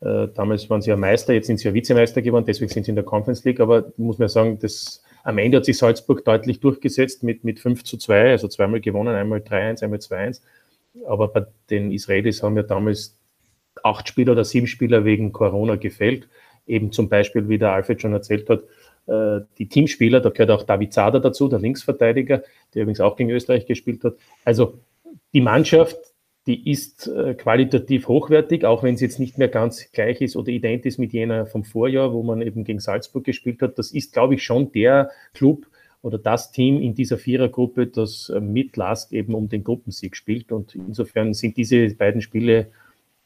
[0.00, 2.90] Äh, damals waren sie ja Meister, jetzt sind sie ja Vizemeister geworden, deswegen sind sie
[2.90, 3.60] in der Conference League.
[3.60, 7.84] Aber muss man sagen, das, am Ende hat sich Salzburg deutlich durchgesetzt mit, mit 5
[7.84, 10.40] zu 2, also zweimal gewonnen, einmal 3-1, einmal 2-1.
[11.06, 13.16] Aber bei den Israelis haben ja damals
[13.82, 16.28] acht Spieler oder sieben Spieler wegen Corona gefällt.
[16.66, 18.62] Eben zum Beispiel, wie der Alfred schon erzählt hat,
[19.06, 22.42] äh, die Teamspieler, da gehört auch David Zader dazu, der Linksverteidiger,
[22.74, 24.14] der übrigens auch gegen Österreich gespielt hat.
[24.44, 24.78] Also
[25.32, 25.96] die Mannschaft,
[26.48, 30.48] die ist äh, qualitativ hochwertig, auch wenn sie jetzt nicht mehr ganz gleich ist oder
[30.48, 33.78] identisch mit jener vom Vorjahr, wo man eben gegen Salzburg gespielt hat.
[33.78, 35.66] Das ist, glaube ich, schon der Club
[36.00, 40.50] oder das Team in dieser Vierergruppe, das äh, mit Lask eben um den Gruppensieg spielt.
[40.50, 42.68] Und insofern sind diese beiden Spiele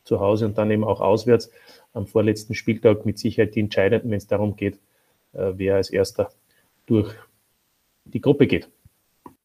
[0.02, 1.48] zu Hause und dann eben auch auswärts
[1.92, 4.80] am vorletzten Spieltag mit Sicherheit die entscheidenden, wenn es darum geht,
[5.32, 6.32] äh, wer als erster
[6.86, 7.14] durch
[8.04, 8.68] die Gruppe geht.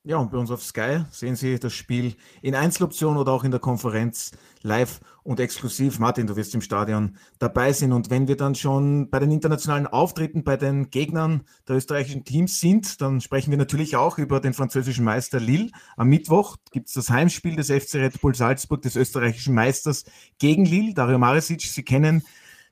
[0.08, 3.52] Ja, und bei uns auf Sky sehen Sie das Spiel in Einzeloption oder auch in
[3.52, 6.00] der Konferenz live und exklusiv.
[6.00, 7.92] Martin, du wirst im Stadion dabei sein.
[7.92, 12.62] Und wenn wir dann schon bei den internationalen Auftritten bei den Gegnern der österreichischen Teams
[12.62, 15.72] sind, dann sprechen wir natürlich auch über den französischen Meister Lille.
[15.98, 20.06] Am Mittwoch gibt es das Heimspiel des FC Red Bull Salzburg, des österreichischen Meisters
[20.40, 20.94] gegen Lille.
[20.94, 22.24] Dario Maresic, Sie kennen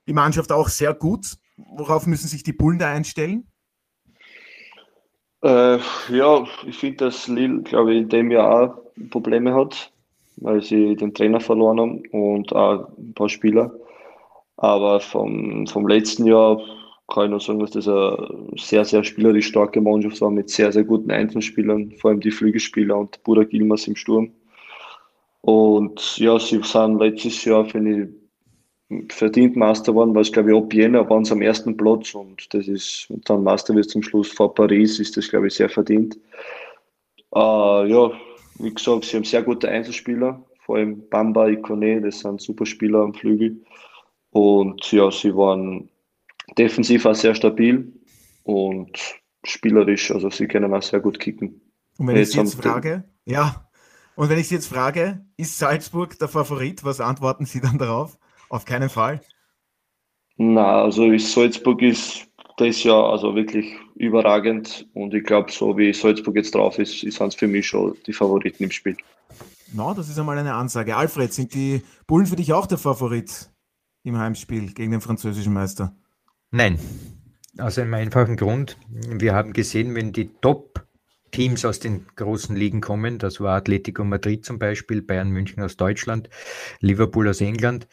[0.08, 1.36] die Mannschaft auch sehr gut.
[1.58, 3.45] Worauf müssen sich die Bullen da einstellen?
[5.45, 5.77] Äh,
[6.10, 9.91] ja, ich finde, dass Lille, glaube ich, in dem Jahr auch Probleme hat,
[10.38, 13.71] weil sie den Trainer verloren haben und auch ein paar Spieler.
[14.58, 16.60] Aber vom, vom letzten Jahr
[17.08, 18.27] kann ich nur sagen, dass das eine
[18.58, 22.97] sehr, sehr spielerisch starke Mannschaft war mit sehr, sehr guten Einzelspielern, vor allem die Flügelspieler
[22.97, 24.31] und Bruder Gilmers im Sturm.
[25.41, 28.10] Und ja, sie sind letztes Jahr, finde ich,
[29.10, 32.54] verdient Master geworden, weil es glaube ich ab Jänner waren sie am ersten Platz und
[32.54, 35.69] das ist, und dann Master wird zum Schluss vor Paris, ist das glaube ich sehr
[35.69, 36.15] verdient.
[37.34, 37.39] Äh,
[37.89, 38.12] ja,
[38.60, 43.00] wie gesagt, sie haben sehr gute Einzelspieler, vor allem Bamba, Ikone, das sind super Spieler
[43.00, 43.62] am Flügel.
[44.32, 45.89] Und ja, sie waren
[46.58, 47.91] defensiv auch sehr stabil
[48.43, 49.00] und
[49.43, 51.62] spielerisch, also sie können auch sehr gut kicken.
[51.98, 53.67] Und wenn jetzt ich Sie jetzt frage, ja,
[54.15, 58.17] und wenn ich Sie jetzt frage, ist Salzburg der Favorit, was antworten Sie dann darauf?
[58.56, 59.20] Auf keinen Fall?
[60.38, 66.38] Na, also Salzburg ist das Jahr also wirklich überragend und ich glaube, so wie Salzburg
[66.38, 68.96] jetzt drauf ist, sind es für mich schon die Favoriten im Spiel.
[69.74, 70.96] Na, no, das ist einmal eine Ansage.
[70.96, 73.52] Alfred, sind die Bullen für dich auch der Favorit
[74.04, 75.94] im Heimspiel gegen den französischen Meister?
[76.52, 76.80] Nein,
[77.58, 78.78] aus einem einfachen Grund.
[78.89, 84.46] Wir haben gesehen, wenn die Top-Teams aus den großen Ligen kommen, das war Atletico Madrid
[84.46, 86.30] zum Beispiel, Bayern München aus Deutschland,
[86.80, 87.89] Liverpool aus England,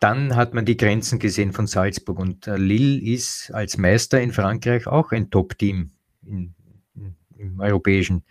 [0.00, 4.32] dann hat man die Grenzen gesehen von Salzburg und äh, Lille ist als Meister in
[4.32, 5.90] Frankreich auch ein Top-Team
[7.38, 8.24] im europäischen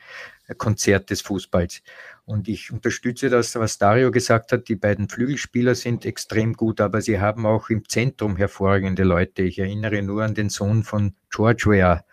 [0.57, 1.81] Konzert des Fußballs.
[2.25, 4.67] Und ich unterstütze das, was Dario gesagt hat.
[4.67, 9.43] Die beiden Flügelspieler sind extrem gut, aber sie haben auch im Zentrum hervorragende Leute.
[9.43, 12.05] Ich erinnere nur an den Sohn von George Weah,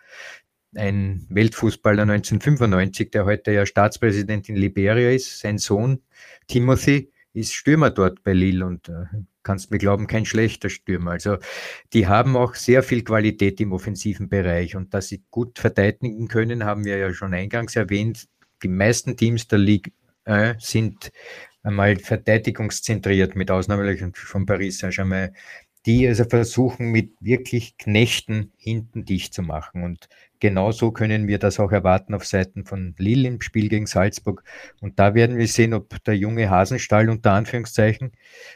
[0.75, 5.39] ein Weltfußballer 1995, der heute ja Staatspräsident in Liberia ist.
[5.39, 6.01] Sein Sohn
[6.47, 9.05] Timothy ist Stürmer dort bei Lille und äh,
[9.43, 11.11] kannst mir glauben, kein schlechter Stürmer.
[11.11, 11.37] Also
[11.93, 16.63] die haben auch sehr viel Qualität im offensiven Bereich und dass sie gut verteidigen können,
[16.63, 18.27] haben wir ja schon eingangs erwähnt.
[18.61, 19.91] Die meisten Teams der Ligue
[20.25, 21.11] äh, sind
[21.63, 25.35] einmal verteidigungszentriert, mit Ausnahme von Paris Saint-Germain,
[25.85, 29.83] die also versuchen, mit wirklich Knechten hinten dicht zu machen.
[29.83, 30.07] Und
[30.39, 34.43] genauso können wir das auch erwarten auf Seiten von Lille im Spiel gegen Salzburg.
[34.81, 38.11] Und da werden wir sehen, ob der junge Hasenstall unter Anführungszeichen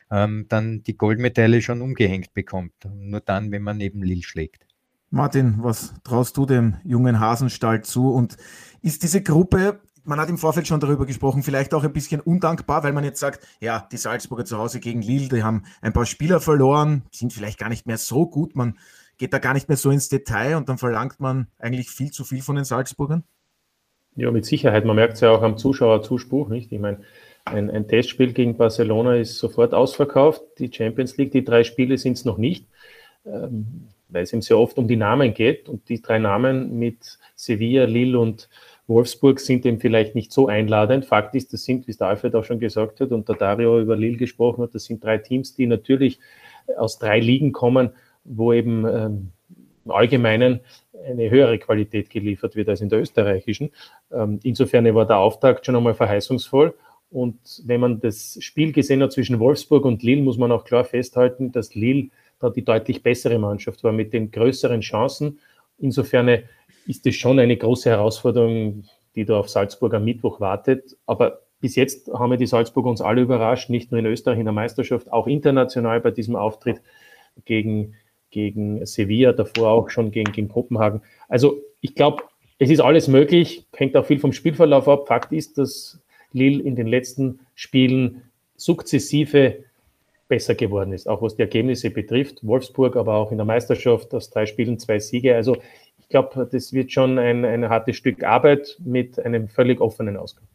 [0.10, 2.74] ähm, dann die Goldmedaille schon umgehängt bekommt.
[2.94, 4.66] Nur dann, wenn man neben Lille schlägt.
[5.10, 8.12] Martin, was traust du dem jungen Hasenstall zu?
[8.12, 8.38] Und
[8.82, 12.84] ist diese Gruppe man hat im Vorfeld schon darüber gesprochen, vielleicht auch ein bisschen undankbar,
[12.84, 16.06] weil man jetzt sagt, ja, die Salzburger zu Hause gegen Lille, die haben ein paar
[16.06, 18.78] Spieler verloren, sind vielleicht gar nicht mehr so gut, man
[19.18, 22.24] geht da gar nicht mehr so ins Detail und dann verlangt man eigentlich viel zu
[22.24, 23.24] viel von den Salzburgern?
[24.16, 24.86] Ja, mit Sicherheit.
[24.86, 26.72] Man merkt es ja auch am Zuschauerzuspruch, nicht?
[26.72, 27.02] Ich meine,
[27.46, 30.42] ein, ein, Testspiel gegen Barcelona ist sofort ausverkauft.
[30.58, 32.66] Die Champions League, die drei Spiele sind es noch nicht,
[33.26, 35.70] ähm, weil es ihm sehr oft um die Namen geht.
[35.70, 38.50] Und die drei Namen mit Sevilla, Lille und
[38.88, 41.06] Wolfsburg sind eben vielleicht nicht so einladend.
[41.06, 43.80] Fakt ist, das sind, wie es der Alfred auch schon gesagt hat und der Dario
[43.80, 46.20] über Lille gesprochen hat, das sind drei Teams, die natürlich
[46.78, 47.92] aus drei Ligen kommen,
[48.24, 49.32] wo eben ähm,
[49.86, 50.62] im Allgemeinen
[51.06, 53.72] eine höhere Qualität geliefert wird als in der österreichischen.
[54.12, 56.74] Ähm, insofern war der Auftakt schon einmal verheißungsvoll.
[57.10, 60.84] Und wenn man das Spiel gesehen hat zwischen Wolfsburg und Lille, muss man auch klar
[60.84, 65.40] festhalten, dass Lille da die deutlich bessere Mannschaft war mit den größeren Chancen.
[65.80, 66.44] Insofern
[66.88, 68.86] ist es schon eine große Herausforderung,
[69.16, 70.96] die da auf Salzburg am Mittwoch wartet.
[71.06, 74.46] Aber bis jetzt haben wir die Salzburger uns alle überrascht, nicht nur in Österreich in
[74.46, 76.82] der Meisterschaft, auch international bei diesem Auftritt
[77.46, 77.96] gegen,
[78.30, 81.02] gegen Sevilla, davor auch schon gegen, gegen Kopenhagen.
[81.28, 82.24] Also ich glaube,
[82.60, 85.08] es ist alles möglich, hängt auch viel vom Spielverlauf ab.
[85.08, 86.00] Fakt ist, dass
[86.32, 88.24] Lille in den letzten Spielen
[88.56, 89.64] sukzessive
[90.28, 92.46] besser geworden ist, auch was die Ergebnisse betrifft.
[92.46, 95.36] Wolfsburg, aber auch in der Meisterschaft aus drei Spielen zwei Siege.
[95.36, 95.58] Also
[95.98, 100.46] ich glaube, das wird schon ein, ein hartes Stück Arbeit mit einem völlig offenen Ausgang.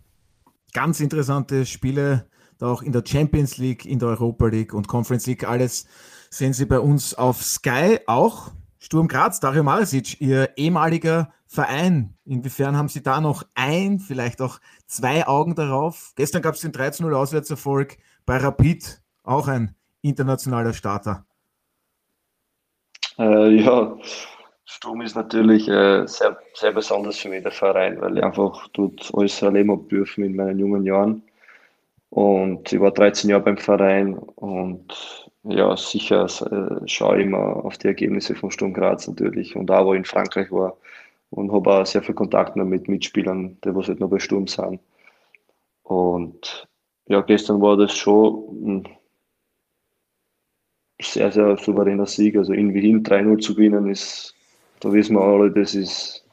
[0.73, 2.27] Ganz interessante Spiele,
[2.61, 5.47] auch in der Champions League, in der Europa League und Conference League.
[5.47, 5.87] Alles
[6.31, 7.99] sehen Sie bei uns auf Sky.
[8.07, 12.15] Auch Sturm Graz, Dario Marisic, Ihr ehemaliger Verein.
[12.25, 16.13] Inwiefern haben Sie da noch ein, vielleicht auch zwei Augen darauf?
[16.17, 21.25] Gestern gab es den 13-0 Auswärtserfolg bei Rapid, auch ein internationaler Starter.
[23.19, 23.97] Äh, ja,
[24.65, 29.11] Sturm ist natürlich äh, sehr, sehr besonders für mich, der Verein, weil ich einfach dort
[29.15, 31.23] alles erleben habe dürfen in meinen jungen Jahren.
[32.11, 37.79] Und ich war 13 Jahre beim Verein und ja, sicher äh, schaue ich immer auf
[37.79, 40.77] die Ergebnisse von Sturm Graz natürlich und auch, wo ich in Frankreich war
[41.31, 44.81] und habe auch sehr viel Kontakt mit Mitspielern, die was halt noch bei Sturm sind.
[45.85, 46.69] Und
[47.07, 48.89] ja, gestern war das schon ein
[51.03, 52.37] sehr, sehr souveräner Sieg.
[52.37, 54.35] Also in Wien 3-0 zu gewinnen ist
[54.83, 56.25] da wissen wir alle, das ist,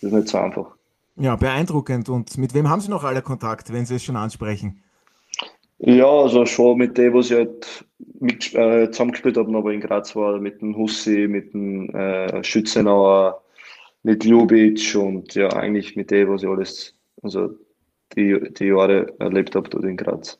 [0.00, 0.76] das ist nicht so einfach.
[1.16, 2.08] Ja, beeindruckend.
[2.08, 4.82] Und mit wem haben Sie noch alle Kontakt, wenn Sie es schon ansprechen?
[5.78, 7.84] Ja, also schon mit dem, was ich halt
[8.20, 13.42] mit, äh, zusammengespielt habe, aber in Graz war, mit dem Hussi, mit dem äh, Schützenauer,
[14.02, 17.50] mit Ljubic und ja, eigentlich mit dem, was ich alles, also
[18.14, 20.38] die, die Jahre erlebt habe dort in Graz.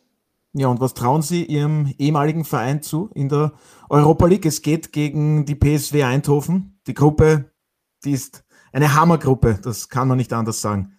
[0.54, 3.52] Ja, und was trauen Sie Ihrem ehemaligen Verein zu in der
[3.90, 4.46] Europa League?
[4.46, 6.78] Es geht gegen die PSW Eindhoven.
[6.86, 7.50] Die Gruppe
[8.04, 10.98] die ist eine Hammergruppe, das kann man nicht anders sagen.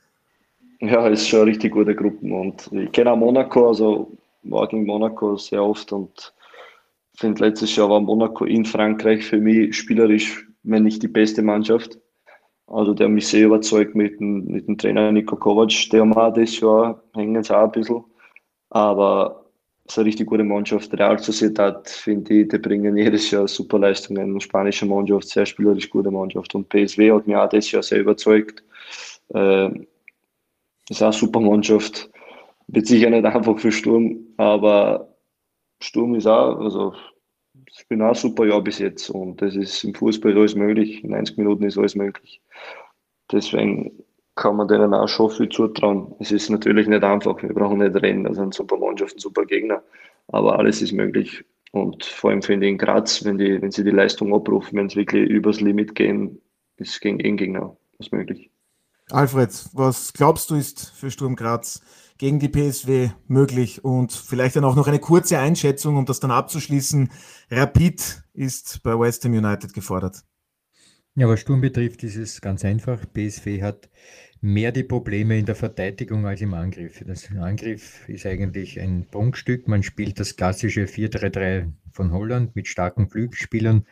[0.82, 4.12] Ja, ist schon eine richtig gute Gruppe und ich kenne auch Monaco, also
[4.44, 6.34] war gegen Monaco sehr oft und
[7.16, 11.98] finde letztes Jahr war Monaco in Frankreich für mich spielerisch, wenn nicht die beste Mannschaft.
[12.68, 16.60] Also der mich sehr überzeugt mit dem, mit dem Trainer Niko Kovac, der mal das
[16.60, 18.04] Jahr hängen sie auch ein bisschen.
[18.70, 19.45] Aber
[19.86, 20.94] ist eine richtig gute Mannschaft.
[20.94, 24.40] Real Sociedad, finde ich, die bringen jedes Jahr super Leistungen.
[24.40, 26.56] Spanische Mannschaft, sehr spielerisch gute Mannschaft.
[26.56, 28.64] Und PSW hat mich auch das Jahr sehr überzeugt.
[29.34, 29.70] Äh,
[30.90, 32.10] ist auch eine super Mannschaft.
[32.68, 35.16] Wird sicher nicht einfach für Sturm, aber
[35.80, 36.94] Sturm ist auch, also
[37.78, 41.04] ich bin auch ein super Jahr bis jetzt und das ist im Fußball alles möglich.
[41.04, 42.42] In 90 Minuten ist alles möglich.
[43.32, 43.92] Deswegen
[44.36, 46.14] kann man denen auch schon viel zutrauen.
[46.20, 49.82] Es ist natürlich nicht einfach, wir brauchen nicht rennen, das sind super Mannschaften, super Gegner,
[50.28, 51.44] aber alles ist möglich.
[51.72, 54.90] Und vor allem finde ich in Graz, wenn, die, wenn sie die Leistung abrufen, wenn
[54.90, 56.42] sie wirklich übers Limit gehen,
[56.78, 58.50] ist gegen jeden Gegner was möglich.
[59.12, 61.82] Alfred, was glaubst du ist für Sturm Graz
[62.18, 63.84] gegen die PSW möglich?
[63.84, 67.12] Und vielleicht dann auch noch eine kurze Einschätzung, um das dann abzuschließen.
[67.52, 70.24] Rapid ist bei West Ham United gefordert.
[71.18, 73.00] Ja, was Sturm betrifft, ist es ganz einfach.
[73.14, 73.90] PSV hat
[74.42, 77.04] mehr die Probleme in der Verteidigung als im Angriff.
[77.06, 79.68] Das Angriff ist eigentlich ein Prunkstück.
[79.68, 83.86] Man spielt das klassische 4-3-3 von Holland mit starken Flügelspielern.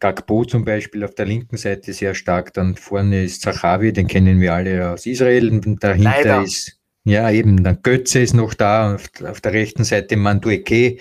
[0.00, 2.52] Gagbo zum Beispiel auf der linken Seite sehr stark.
[2.54, 5.50] Dann vorne ist Zachavi, den kennen wir alle aus Israel.
[5.50, 6.42] Und dahinter Leider.
[6.42, 8.94] ist, ja eben, dann Götze ist noch da.
[8.94, 10.98] Auf, auf der rechten Seite Mandueke.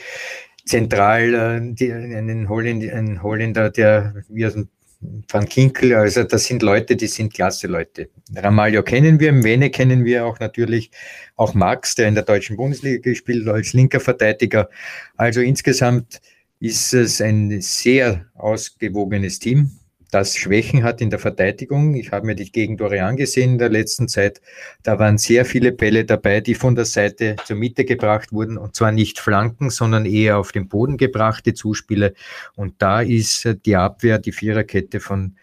[0.65, 6.45] Zentral äh, die, einen, Holländer, einen Holländer, der wie aus dem Van Kinkel, also das
[6.45, 8.09] sind Leute, die sind klasse Leute.
[8.35, 10.89] Ramalho kennen wir, Mene kennen wir auch natürlich,
[11.35, 14.69] auch Max, der in der deutschen Bundesliga gespielt als linker Verteidiger.
[15.15, 16.19] Also insgesamt
[16.59, 19.71] ist es ein sehr ausgewogenes Team
[20.11, 21.95] das Schwächen hat in der Verteidigung.
[21.95, 24.41] Ich habe mir die Gegentore angesehen in der letzten Zeit.
[24.83, 28.75] Da waren sehr viele Bälle dabei, die von der Seite zur Mitte gebracht wurden und
[28.75, 32.13] zwar nicht Flanken, sondern eher auf den Boden gebrachte Zuspiele.
[32.55, 35.35] Und da ist die Abwehr, die Viererkette von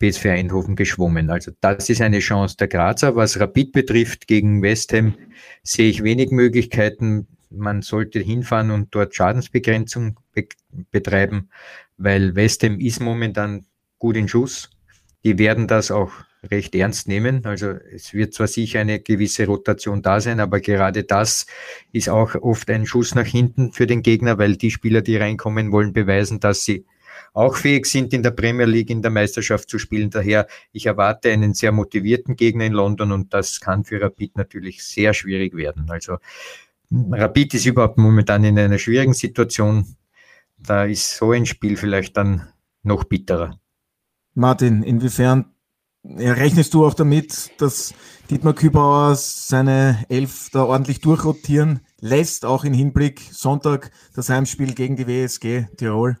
[0.00, 1.30] PSV Eindhoven geschwommen.
[1.30, 3.16] Also das ist eine Chance der Grazer.
[3.16, 5.14] Was Rapid betrifft gegen West Ham
[5.62, 7.26] sehe ich wenig Möglichkeiten.
[7.50, 10.46] Man sollte hinfahren und dort Schadensbegrenzung be
[10.90, 11.48] betreiben,
[11.96, 13.64] weil West Ham ist momentan
[13.98, 14.70] gut in Schuss.
[15.24, 16.12] Die werden das auch
[16.50, 17.44] recht ernst nehmen.
[17.44, 21.46] Also es wird zwar sicher eine gewisse Rotation da sein, aber gerade das
[21.92, 25.72] ist auch oft ein Schuss nach hinten für den Gegner, weil die Spieler, die reinkommen,
[25.72, 26.86] wollen beweisen, dass sie
[27.34, 30.10] auch fähig sind, in der Premier League, in der Meisterschaft zu spielen.
[30.10, 34.82] Daher, ich erwarte einen sehr motivierten Gegner in London und das kann für Rapid natürlich
[34.84, 35.90] sehr schwierig werden.
[35.90, 36.18] Also
[36.90, 39.96] Rapid ist überhaupt momentan in einer schwierigen Situation.
[40.56, 42.48] Da ist so ein Spiel vielleicht dann
[42.82, 43.58] noch bitterer.
[44.38, 45.46] Martin, inwiefern
[46.04, 47.92] rechnest du auch damit, dass
[48.30, 54.94] Dietmar Kübauer seine Elf da ordentlich durchrotieren lässt, auch im Hinblick Sonntag das Heimspiel gegen
[54.94, 56.18] die WSG Tirol?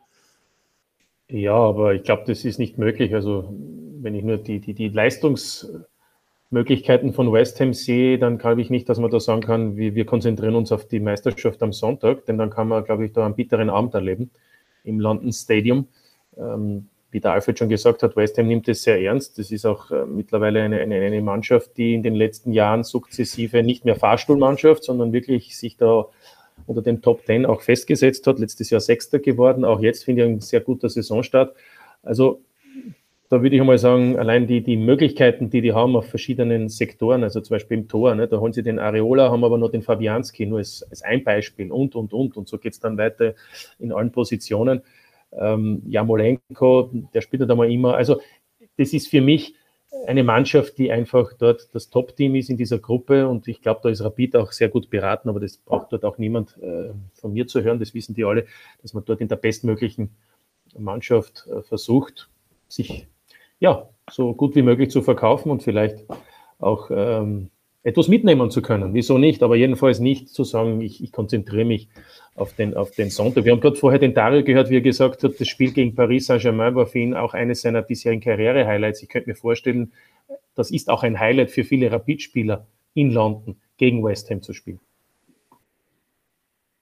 [1.28, 3.14] Ja, aber ich glaube, das ist nicht möglich.
[3.14, 3.54] Also
[4.00, 8.88] wenn ich nur die, die, die Leistungsmöglichkeiten von West Ham sehe, dann glaube ich nicht,
[8.88, 12.36] dass man da sagen kann, wir, wir konzentrieren uns auf die Meisterschaft am Sonntag, denn
[12.36, 14.32] dann kann man, glaube ich, da einen bitteren Abend erleben
[14.82, 15.86] im London Stadium.
[16.36, 19.38] Ähm, wie der Alfred schon gesagt hat, West Ham nimmt es sehr ernst.
[19.38, 23.62] Das ist auch äh, mittlerweile eine, eine, eine, Mannschaft, die in den letzten Jahren sukzessive
[23.62, 26.06] nicht mehr Fahrstuhlmannschaft, sondern wirklich sich da
[26.66, 28.38] unter den Top Ten auch festgesetzt hat.
[28.38, 29.64] Letztes Jahr Sechster geworden.
[29.64, 31.56] Auch jetzt finde ich ein sehr guter Saisonstart.
[32.02, 32.42] Also
[33.30, 37.22] da würde ich einmal sagen, allein die, die Möglichkeiten, die die haben auf verschiedenen Sektoren,
[37.22, 39.82] also zum Beispiel im Tor, ne, da holen sie den Areola, haben aber noch den
[39.82, 42.36] Fabianski, nur als, als ein Beispiel und, und, und.
[42.36, 43.34] Und so geht es dann weiter
[43.78, 44.82] in allen Positionen
[45.32, 47.94] ähm, Jamolenko, der spielt da mal immer.
[47.94, 48.20] Also
[48.76, 49.54] das ist für mich
[50.06, 53.88] eine Mannschaft, die einfach dort das Top-Team ist in dieser Gruppe und ich glaube, da
[53.88, 57.46] ist Rapid auch sehr gut beraten, aber das braucht dort auch niemand äh, von mir
[57.46, 58.46] zu hören, das wissen die alle,
[58.82, 60.10] dass man dort in der bestmöglichen
[60.78, 62.28] Mannschaft äh, versucht,
[62.68, 63.06] sich
[63.60, 66.04] ja so gut wie möglich zu verkaufen und vielleicht
[66.58, 67.50] auch ähm,
[67.88, 68.92] etwas mitnehmen zu können.
[68.92, 69.42] Wieso nicht?
[69.42, 71.88] Aber jedenfalls nicht zu sagen, ich, ich konzentriere mich
[72.34, 73.46] auf den, auf den Sonntag.
[73.46, 76.26] Wir haben gerade vorher den Dario gehört, wie er gesagt hat, das Spiel gegen Paris
[76.26, 79.02] Saint-Germain war für ihn auch eines seiner bisherigen Karriere-Highlights.
[79.02, 79.92] Ich könnte mir vorstellen,
[80.54, 84.80] das ist auch ein Highlight für viele Rapid-Spieler in London gegen West Ham zu spielen.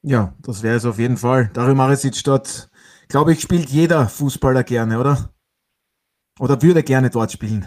[0.03, 1.51] Ja, das wäre es auf jeden Fall.
[1.55, 2.69] Dario Maresic dort,
[3.09, 5.31] glaube ich, spielt jeder Fußballer gerne, oder?
[6.41, 7.67] Oder würde gerne dort spielen.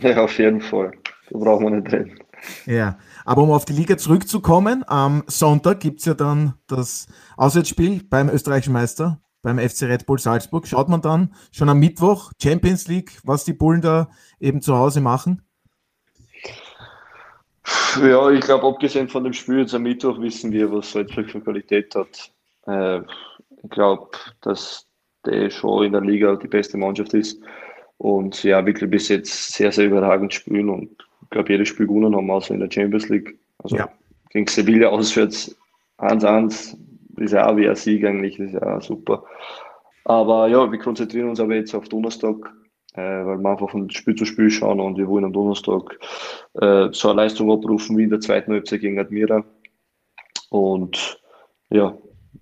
[0.00, 0.92] Ja, auf jeden Fall.
[1.30, 2.18] Da brauchen wir nicht reden.
[2.66, 8.02] Ja, aber um auf die Liga zurückzukommen, am Sonntag gibt es ja dann das Auswärtsspiel
[8.08, 10.66] beim österreichischen Meister, beim FC Red Bull Salzburg.
[10.66, 15.00] Schaut man dann schon am Mittwoch Champions League, was die Bullen da eben zu Hause
[15.00, 15.42] machen?
[18.00, 21.40] Ja, ich glaube, abgesehen von dem Spiel jetzt am Mittwoch wissen wir, was Salzburg für
[21.40, 22.32] Qualität hat.
[22.66, 23.02] Äh,
[23.62, 24.86] ich glaube, dass
[25.24, 27.40] der schon in der Liga die beste Mannschaft ist
[27.98, 30.90] und ja, wirklich bis jetzt sehr, sehr überragend spielen und
[31.32, 33.36] glaube, jedes Spiel gewonnen haben, außer in der Champions League.
[33.58, 33.88] Also ja.
[34.30, 35.56] gegen Sevilla auswärts
[35.98, 36.76] 1-1,
[37.16, 39.24] ist ja auch wie ein Sieg eigentlich, ist ja auch super.
[40.04, 42.36] Aber ja, wir konzentrieren uns aber jetzt auf Donnerstag,
[42.94, 45.98] äh, weil wir einfach von Spiel zu Spiel schauen und wir wollen am Donnerstag
[46.54, 49.44] äh, so eine Leistung abrufen wie in der zweiten Halbzeit gegen Admira.
[50.50, 51.20] Und
[51.70, 51.96] ja,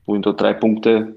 [0.06, 1.14] wollen da drei Punkte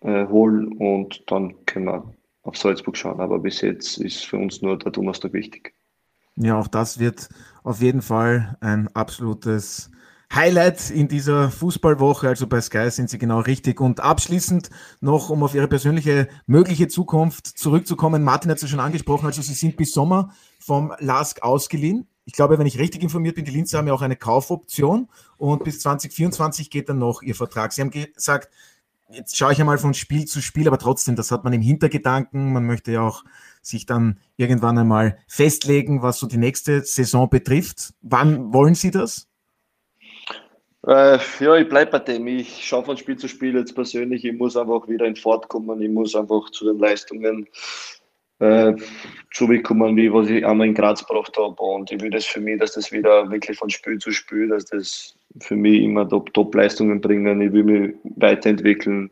[0.00, 3.20] äh, holen und dann können wir auf Salzburg schauen.
[3.20, 5.74] Aber bis jetzt ist für uns nur der Donnerstag wichtig.
[6.40, 7.28] Ja, auch das wird
[7.64, 9.90] auf jeden Fall ein absolutes
[10.32, 12.28] Highlight in dieser Fußballwoche.
[12.28, 13.80] Also bei Sky sind Sie genau richtig.
[13.80, 14.70] Und abschließend
[15.00, 18.22] noch, um auf Ihre persönliche mögliche Zukunft zurückzukommen.
[18.22, 19.26] Martin hat es ja schon angesprochen.
[19.26, 22.06] Also Sie sind bis Sommer vom LASK ausgeliehen.
[22.24, 25.08] Ich glaube, wenn ich richtig informiert bin, die Linzer haben ja auch eine Kaufoption
[25.38, 27.72] und bis 2024 geht dann noch Ihr Vertrag.
[27.72, 28.50] Sie haben gesagt,
[29.10, 32.52] jetzt schaue ich einmal von Spiel zu Spiel, aber trotzdem, das hat man im Hintergedanken.
[32.52, 33.24] Man möchte ja auch
[33.62, 37.94] sich dann irgendwann einmal festlegen, was so die nächste Saison betrifft.
[38.02, 39.28] Wann wollen Sie das?
[40.86, 42.26] Äh, ja, ich bleibe bei dem.
[42.26, 44.24] Ich schaue von Spiel zu Spiel jetzt persönlich.
[44.24, 45.82] Ich muss einfach wieder in Fahrt kommen.
[45.82, 47.48] Ich muss einfach zu den Leistungen
[48.40, 48.74] äh,
[49.32, 51.60] zurückkommen, wie was ich einmal in Graz gebracht habe.
[51.62, 54.66] Und ich will das für mich, dass das wieder wirklich von Spiel zu Spiel, dass
[54.66, 57.40] das für mich immer Top-Leistungen bringen.
[57.40, 59.10] Ich will mich weiterentwickeln.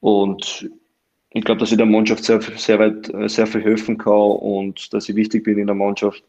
[0.00, 0.70] Und
[1.30, 5.08] ich glaube, dass ich der Mannschaft sehr, sehr weit, sehr viel helfen kann und dass
[5.08, 6.22] ich wichtig bin in der Mannschaft.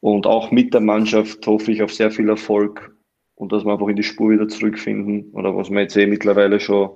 [0.00, 2.94] Und auch mit der Mannschaft hoffe ich auf sehr viel Erfolg
[3.34, 5.30] und dass wir einfach in die Spur wieder zurückfinden.
[5.32, 6.90] Oder was wir jetzt eh mittlerweile schon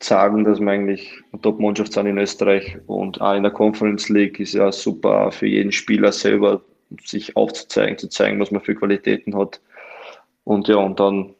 [0.00, 4.40] sagen, dass wir eigentlich eine Top-Mannschaft sind in Österreich und auch in der Conference League
[4.40, 6.62] ist ja super für jeden Spieler selber
[7.04, 9.60] sich aufzuzeigen, zu zeigen, was man für Qualitäten hat.
[10.44, 11.34] Und ja, und dann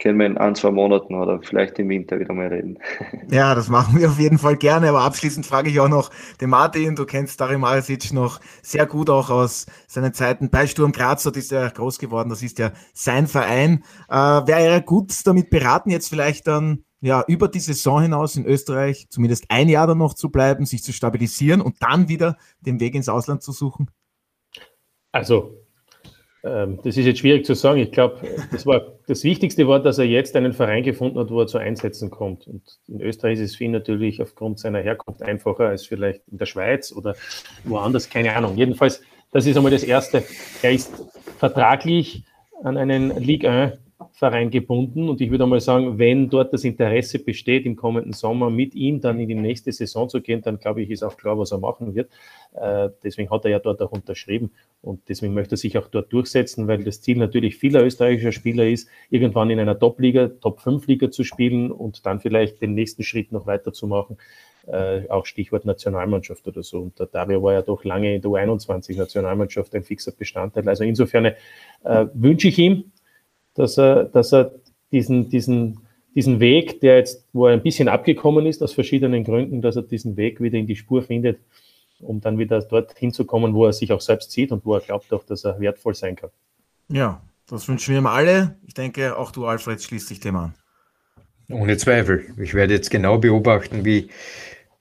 [0.00, 2.78] können wir in ein, zwei Monaten oder vielleicht im Winter wieder mal reden.
[3.30, 4.88] Ja, das machen wir auf jeden Fall gerne.
[4.88, 6.96] Aber abschließend frage ich auch noch den Martin.
[6.96, 11.22] Du kennst Dario Marisic noch sehr gut auch aus seinen Zeiten bei Sturm Graz.
[11.22, 12.28] Dort ist er groß geworden.
[12.28, 13.84] Das ist ja sein Verein.
[14.08, 18.44] Äh, Wäre er gut damit beraten, jetzt vielleicht dann ja, über die Saison hinaus in
[18.46, 22.80] Österreich zumindest ein Jahr dann noch zu bleiben, sich zu stabilisieren und dann wieder den
[22.80, 23.90] Weg ins Ausland zu suchen?
[25.12, 25.59] Also,
[26.42, 27.80] das ist jetzt schwierig zu sagen.
[27.80, 28.18] Ich glaube,
[28.50, 31.58] das war das Wichtigste war, dass er jetzt einen Verein gefunden hat, wo er zu
[31.58, 32.46] Einsätzen kommt.
[32.46, 36.38] Und in Österreich ist es für ihn natürlich aufgrund seiner Herkunft einfacher als vielleicht in
[36.38, 37.14] der Schweiz oder
[37.64, 38.56] woanders, keine Ahnung.
[38.56, 40.22] Jedenfalls, das ist einmal das Erste.
[40.62, 40.92] Er ist
[41.38, 42.24] vertraglich
[42.62, 43.89] an einen Ligue 1
[44.20, 45.08] Verein gebunden.
[45.08, 49.00] Und ich würde mal sagen, wenn dort das Interesse besteht, im kommenden Sommer mit ihm
[49.00, 51.58] dann in die nächste Saison zu gehen, dann glaube ich, ist auch klar, was er
[51.58, 52.10] machen wird.
[52.52, 54.50] Äh, deswegen hat er ja dort auch unterschrieben
[54.82, 58.68] und deswegen möchte er sich auch dort durchsetzen, weil das Ziel natürlich vieler österreichischer Spieler
[58.68, 63.46] ist, irgendwann in einer Top-Liga, Top-5-Liga zu spielen und dann vielleicht den nächsten Schritt noch
[63.46, 64.18] weiterzumachen.
[64.66, 66.80] Äh, auch Stichwort Nationalmannschaft oder so.
[66.80, 70.68] Und der Dario war ja doch lange in der U21-Nationalmannschaft ein fixer Bestandteil.
[70.68, 71.34] Also insofern äh,
[72.12, 72.84] wünsche ich ihm,
[73.54, 74.52] dass er, dass er
[74.92, 75.80] diesen, diesen,
[76.14, 79.82] diesen Weg, der jetzt, wo er ein bisschen abgekommen ist, aus verschiedenen Gründen, dass er
[79.82, 81.38] diesen Weg wieder in die Spur findet,
[82.00, 85.12] um dann wieder dort hinzukommen, wo er sich auch selbst sieht und wo er glaubt
[85.12, 86.30] auch, dass er wertvoll sein kann.
[86.88, 88.56] Ja, das wünschen wir ihm alle.
[88.66, 90.54] Ich denke, auch du, Alfred, schließt dich dem an.
[91.50, 92.26] Ohne Zweifel.
[92.40, 94.08] Ich werde jetzt genau beobachten, wie